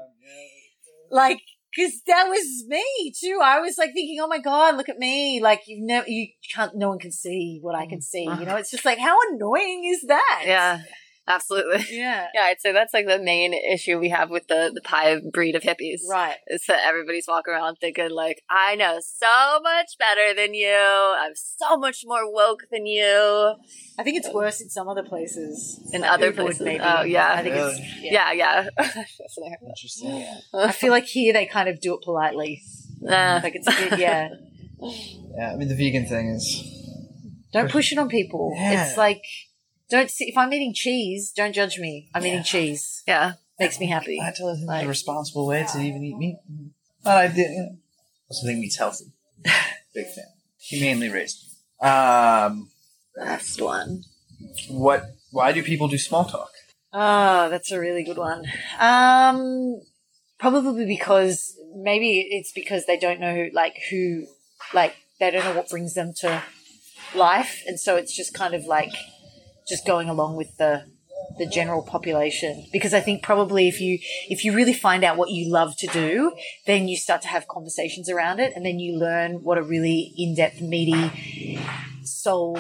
Like 1.10 1.42
because 1.74 2.00
that 2.07 2.26
was 2.28 2.64
me 2.66 3.12
too. 3.18 3.40
I 3.42 3.61
was 3.61 3.76
like 3.78 3.92
thinking, 3.92 4.18
oh 4.20 4.28
my 4.28 4.38
god, 4.38 4.76
look 4.76 4.88
at 4.88 4.98
me! 4.98 5.40
Like 5.40 5.62
you 5.66 5.78
never, 5.81 6.09
you 6.09 6.28
can't, 6.54 6.74
no 6.74 6.88
one 6.88 6.98
can 6.98 7.12
see 7.12 7.59
what 7.62 7.74
I 7.74 7.87
can 7.87 7.98
mm. 7.98 8.04
see. 8.04 8.24
You 8.24 8.44
know, 8.46 8.57
it's 8.57 8.70
just 8.70 8.85
like 8.85 8.98
how 8.98 9.16
annoying 9.31 9.85
is 9.85 10.02
that? 10.09 10.42
Yeah. 10.46 10.81
Absolutely. 11.28 11.84
yeah, 11.96 12.28
Yeah, 12.34 12.42
I'd 12.44 12.60
say 12.60 12.72
that's 12.72 12.94
like 12.94 13.06
the 13.06 13.18
main 13.18 13.52
issue 13.52 13.98
we 13.98 14.08
have 14.08 14.30
with 14.30 14.48
the 14.48 14.70
the 14.74 14.80
Pai 14.80 15.20
breed 15.32 15.54
of 15.54 15.62
hippies. 15.62 16.00
right. 16.08 16.36
Is 16.46 16.64
that 16.66 16.80
everybody's 16.86 17.26
walking 17.28 17.52
around 17.52 17.76
thinking 17.76 18.10
like, 18.10 18.42
I 18.48 18.74
know 18.76 18.98
so 19.00 19.60
much 19.62 19.98
better 19.98 20.34
than 20.34 20.54
you. 20.54 20.74
I'm 20.74 21.34
so 21.34 21.76
much 21.76 22.02
more 22.06 22.32
woke 22.32 22.62
than 22.72 22.86
you. 22.86 23.54
I 23.98 24.02
think 24.02 24.16
it's 24.16 24.32
worse 24.32 24.60
in 24.62 24.70
some 24.70 24.88
other 24.88 25.02
places. 25.02 25.78
In 25.92 26.00
Like 26.00 26.10
other 26.10 26.32
Ubud, 26.32 26.36
places. 26.36 26.80
Oh, 26.82 27.02
yeah. 27.02 27.34
I 27.34 27.42
think 27.42 27.54
it's. 27.56 27.80
Yeah. 28.00 28.32
Yeah, 28.32 28.32
yeah. 28.32 28.68
That's 28.78 29.36
what 29.36 29.52
I. 29.52 29.56
Interesting. 29.68 30.26
I 30.54 30.72
feel 30.72 30.90
like 30.90 31.04
here 31.04 31.32
they 31.32 31.46
kind 31.46 31.68
of 31.68 31.80
do 31.80 31.94
it 31.94 32.00
politely. 32.02 32.62
Nah. 33.00 33.40
Like 33.42 33.54
it's 33.54 33.66
a 33.68 33.70
bit, 33.70 33.98
yeah. 33.98 34.28
Yeah, 34.80 35.52
I 35.52 35.56
mean 35.56 35.68
the 35.68 35.74
vegan 35.76 36.06
thing 36.06 36.28
is 36.30 36.62
Don't 37.52 37.70
push 37.70 37.92
it 37.92 37.98
on 37.98 38.08
people. 38.08 38.52
Yeah. 38.56 38.88
It's 38.88 38.96
like 38.96 39.22
don't 39.90 40.11
see 40.11 40.27
if 40.29 40.37
I'm 40.37 40.53
eating 40.53 40.74
cheese, 40.74 41.33
don't 41.35 41.53
judge 41.55 41.79
me. 41.79 42.09
I'm 42.14 42.24
eating 42.27 42.42
cheese. 42.44 43.03
yeah. 43.07 43.33
Makes 43.61 43.81
me 43.81 43.87
happy. 43.87 44.20
I 44.20 44.31
totally 44.31 44.57
think 44.59 44.68
Like- 44.68 44.79
it's 44.83 44.87
a 44.87 44.88
responsible 44.88 45.46
way 45.46 45.66
to 45.72 45.79
even 45.81 46.05
eat 46.05 46.16
meat. 46.16 46.37
But 47.03 47.16
I 47.16 47.27
did. 47.27 47.51
You 47.51 47.59
know, 47.62 47.77
also 48.31 48.46
think 48.46 48.61
meat's 48.61 48.77
healthy. 48.77 49.07
Big 49.94 50.07
fan. 50.07 50.24
Humanely 50.61 51.09
raised. 51.12 51.44
Um, 51.81 52.70
Last 53.16 53.61
one. 53.61 54.05
what? 54.68 55.03
Why 55.33 55.53
do 55.53 55.62
people 55.62 55.88
do 55.88 55.98
small 55.98 56.24
talk? 56.24 56.51
Oh, 56.92 57.48
that's 57.51 57.70
a 57.72 57.81
really 57.81 58.03
good 58.05 58.16
one. 58.16 58.44
Um, 58.79 59.81
probably 60.38 60.87
because 60.87 61.57
maybe 61.74 62.20
it's 62.31 62.53
because 62.53 62.87
they 62.87 62.96
don't 62.98 63.20
know 63.20 63.35
who, 63.35 63.51
like 63.53 63.74
who, 63.90 64.27
like 64.72 64.94
they 65.20 65.31
don't 65.31 65.44
know 65.44 65.55
what 65.57 65.68
brings 65.68 65.94
them 65.94 66.12
to 66.20 66.42
life, 67.14 67.62
and 67.66 67.79
so 67.81 67.96
it's 67.96 68.14
just 68.16 68.35
kind 68.35 68.55
of 68.55 68.64
like 68.64 68.92
just 69.68 69.87
going 69.87 70.09
along 70.09 70.37
with 70.37 70.57
the 70.57 70.85
the 71.37 71.46
general 71.46 71.83
population. 71.83 72.66
Because 72.72 72.94
I 72.94 73.00
think 73.00 73.22
probably 73.22 73.68
if 73.68 73.81
you 73.81 73.98
if 74.28 74.44
you 74.44 74.54
really 74.54 74.72
find 74.72 75.04
out 75.04 75.16
what 75.16 75.31
you 75.31 75.50
love 75.50 75.76
to 75.78 75.87
do, 75.88 76.33
then 76.66 76.88
you 76.88 76.96
start 76.96 77.22
to 77.22 77.28
have 77.28 77.48
conversations 77.48 78.09
around 78.09 78.40
it, 78.40 78.52
and 78.54 78.64
then 78.64 78.78
you 78.78 78.98
learn 78.98 79.42
what 79.42 79.59
a 79.59 79.62
really 79.62 80.12
in 80.16 80.35
depth, 80.35 80.61
meaty, 80.61 81.61
soul 82.02 82.59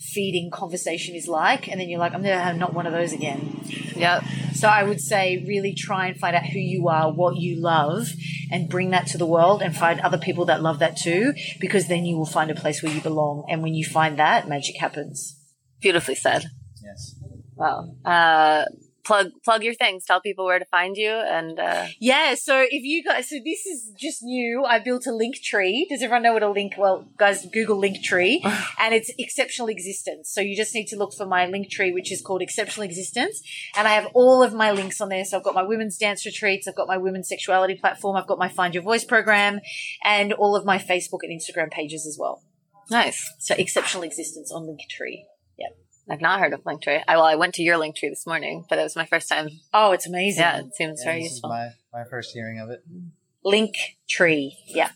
feeding 0.00 0.50
conversation 0.50 1.14
is 1.14 1.26
like, 1.28 1.68
and 1.68 1.80
then 1.80 1.88
you're 1.88 1.98
like, 1.98 2.14
I'm 2.14 2.22
gonna 2.22 2.38
have 2.38 2.56
not 2.56 2.72
one 2.72 2.86
of 2.86 2.92
those 2.92 3.12
again. 3.12 3.60
Yep. 3.96 4.24
So 4.54 4.68
I 4.68 4.84
would 4.84 5.00
say 5.00 5.44
really 5.46 5.74
try 5.74 6.06
and 6.06 6.16
find 6.18 6.34
out 6.34 6.46
who 6.46 6.58
you 6.58 6.88
are, 6.88 7.12
what 7.12 7.36
you 7.36 7.60
love, 7.60 8.08
and 8.50 8.68
bring 8.68 8.90
that 8.90 9.06
to 9.08 9.18
the 9.18 9.26
world 9.26 9.60
and 9.60 9.76
find 9.76 10.00
other 10.00 10.18
people 10.18 10.44
that 10.46 10.62
love 10.62 10.78
that 10.78 10.96
too, 10.96 11.34
because 11.60 11.88
then 11.88 12.06
you 12.06 12.16
will 12.16 12.26
find 12.26 12.50
a 12.50 12.54
place 12.54 12.82
where 12.82 12.92
you 12.92 13.00
belong. 13.00 13.44
And 13.48 13.62
when 13.62 13.74
you 13.74 13.84
find 13.84 14.18
that, 14.18 14.48
magic 14.48 14.76
happens. 14.78 15.37
Beautifully 15.80 16.14
said. 16.14 16.50
Yes. 16.82 17.14
Well, 17.56 17.96
uh, 18.04 18.64
plug 19.08 19.30
plug 19.42 19.64
your 19.64 19.74
things. 19.74 20.04
Tell 20.04 20.20
people 20.20 20.44
where 20.44 20.58
to 20.58 20.64
find 20.66 20.96
you, 20.96 21.10
and 21.10 21.58
uh, 21.58 21.86
Yeah, 21.98 22.34
so 22.34 22.60
if 22.60 22.84
you 22.84 23.02
guys, 23.02 23.28
so 23.30 23.36
this 23.44 23.66
is 23.66 23.92
just 23.98 24.22
new. 24.22 24.64
I 24.64 24.78
built 24.78 25.06
a 25.06 25.12
link 25.12 25.36
tree. 25.42 25.86
Does 25.88 26.02
everyone 26.02 26.22
know 26.22 26.34
what 26.34 26.42
a 26.42 26.50
link? 26.50 26.74
Well, 26.76 27.08
guys, 27.16 27.46
Google 27.46 27.78
link 27.78 28.04
tree, 28.04 28.44
and 28.78 28.94
it's 28.94 29.10
exceptional 29.18 29.68
existence. 29.68 30.30
So 30.30 30.40
you 30.40 30.54
just 30.54 30.74
need 30.74 30.86
to 30.88 30.96
look 30.96 31.14
for 31.14 31.26
my 31.26 31.46
link 31.46 31.70
tree, 31.70 31.90
which 31.90 32.12
is 32.12 32.20
called 32.20 32.42
exceptional 32.42 32.84
existence, 32.84 33.40
and 33.74 33.88
I 33.88 33.92
have 33.92 34.06
all 34.14 34.42
of 34.42 34.52
my 34.52 34.70
links 34.70 35.00
on 35.00 35.08
there. 35.08 35.24
So 35.24 35.38
I've 35.38 35.44
got 35.44 35.54
my 35.54 35.64
women's 35.64 35.96
dance 35.96 36.26
retreats, 36.26 36.68
I've 36.68 36.76
got 36.76 36.86
my 36.86 36.98
women's 36.98 37.28
sexuality 37.28 37.74
platform, 37.74 38.16
I've 38.16 38.28
got 38.28 38.38
my 38.38 38.48
Find 38.48 38.74
Your 38.74 38.82
Voice 38.82 39.04
program, 39.04 39.60
and 40.04 40.32
all 40.34 40.54
of 40.54 40.64
my 40.66 40.78
Facebook 40.78 41.20
and 41.22 41.32
Instagram 41.32 41.70
pages 41.70 42.06
as 42.06 42.18
well. 42.20 42.42
nice. 42.90 43.18
So 43.38 43.54
exceptional 43.56 44.04
existence 44.04 44.52
on 44.52 44.62
Linktree. 44.62 45.24
I've 46.10 46.22
not 46.22 46.40
heard 46.40 46.54
of 46.54 46.62
Linktree. 46.64 47.02
I 47.06 47.16
well, 47.16 47.26
I 47.26 47.34
went 47.34 47.54
to 47.56 47.62
your 47.62 47.76
Linktree 47.76 48.08
this 48.08 48.26
morning, 48.26 48.64
but 48.68 48.78
it 48.78 48.82
was 48.82 48.96
my 48.96 49.04
first 49.04 49.28
time. 49.28 49.50
Oh, 49.74 49.92
it's 49.92 50.06
amazing. 50.06 50.40
Yeah, 50.40 50.60
it 50.60 50.74
seems 50.74 51.00
Yeah, 51.00 51.04
very 51.10 51.22
this 51.22 51.32
is 51.32 51.36
useful. 51.36 51.50
my, 51.50 51.68
my 51.92 52.04
first 52.08 52.32
hearing 52.32 52.58
of 52.58 52.70
it. 52.70 52.82
Link 53.44 53.74
tree. 54.08 54.56
Yeah. 54.66 54.88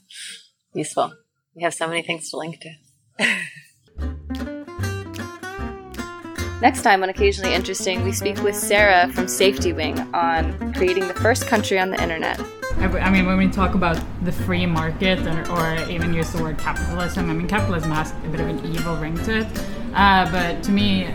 Useful. 0.72 1.12
We 1.55 1.62
have 1.64 1.75
so 1.75 1.87
many 1.87 2.01
things 2.03 2.31
to 2.31 2.38
link 2.38 2.62
to. 2.62 2.70
Next 6.62 6.83
time 6.83 7.03
on 7.03 7.09
Occasionally 7.09 7.55
Interesting, 7.55 8.05
we 8.05 8.12
speak 8.12 8.40
with 8.42 8.55
Sarah 8.57 9.12
from 9.12 9.27
Safety 9.29 9.72
Wing 9.72 9.98
on 10.14 10.72
creating 10.72 11.09
the 11.09 11.14
first 11.14 11.46
country 11.46 11.79
on 11.79 11.90
the 11.90 12.01
internet. 12.01 12.40
I 12.79 12.85
I 12.87 13.11
mean, 13.11 13.27
when 13.27 13.37
we 13.37 13.48
talk 13.48 13.75
about 13.75 14.01
the 14.25 14.33
free 14.33 14.64
market 14.64 15.18
or, 15.27 15.51
or 15.51 15.90
even 15.90 16.14
use 16.14 16.31
the 16.33 16.42
word 16.42 16.57
capitalism, 16.59 17.29
I 17.29 17.35
mean, 17.35 17.48
capitalism 17.48 17.90
has 17.90 18.12
a 18.12 18.29
bit 18.29 18.40
of 18.40 18.48
an 18.48 18.64
evil 18.64 18.96
ring 18.96 19.16
to 19.25 19.40
it. 19.40 19.46
Uh, 19.94 20.31
but 20.31 20.62
to 20.64 20.70
me, 20.70 21.12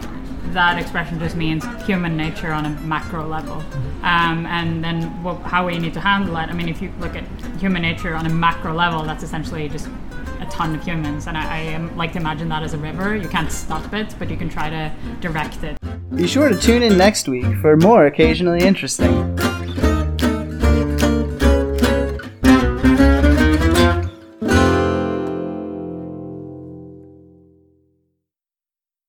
that 0.53 0.79
expression 0.79 1.19
just 1.19 1.35
means 1.35 1.65
human 1.85 2.15
nature 2.15 2.51
on 2.51 2.65
a 2.65 2.69
macro 2.81 3.27
level. 3.27 3.63
Um, 4.01 4.45
and 4.45 4.83
then 4.83 5.03
what, 5.23 5.39
how 5.41 5.65
we 5.67 5.77
need 5.77 5.93
to 5.93 5.99
handle 5.99 6.35
it. 6.37 6.49
I 6.49 6.53
mean, 6.53 6.69
if 6.69 6.81
you 6.81 6.91
look 6.99 7.15
at 7.15 7.25
human 7.59 7.81
nature 7.81 8.15
on 8.15 8.25
a 8.25 8.29
macro 8.29 8.73
level, 8.73 9.03
that's 9.03 9.23
essentially 9.23 9.67
just 9.69 9.87
a 10.39 10.45
ton 10.49 10.75
of 10.75 10.83
humans. 10.83 11.27
And 11.27 11.37
I, 11.37 11.73
I 11.73 11.77
like 11.95 12.13
to 12.13 12.19
imagine 12.19 12.49
that 12.49 12.63
as 12.63 12.73
a 12.73 12.77
river. 12.77 13.15
You 13.15 13.27
can't 13.27 13.51
stop 13.51 13.93
it, 13.93 14.15
but 14.19 14.29
you 14.29 14.37
can 14.37 14.49
try 14.49 14.69
to 14.69 14.93
direct 15.19 15.63
it. 15.63 15.77
Be 16.15 16.27
sure 16.27 16.49
to 16.49 16.57
tune 16.57 16.83
in 16.83 16.97
next 16.97 17.27
week 17.27 17.57
for 17.57 17.75
more 17.75 18.05
occasionally 18.05 18.59
interesting. 18.59 19.37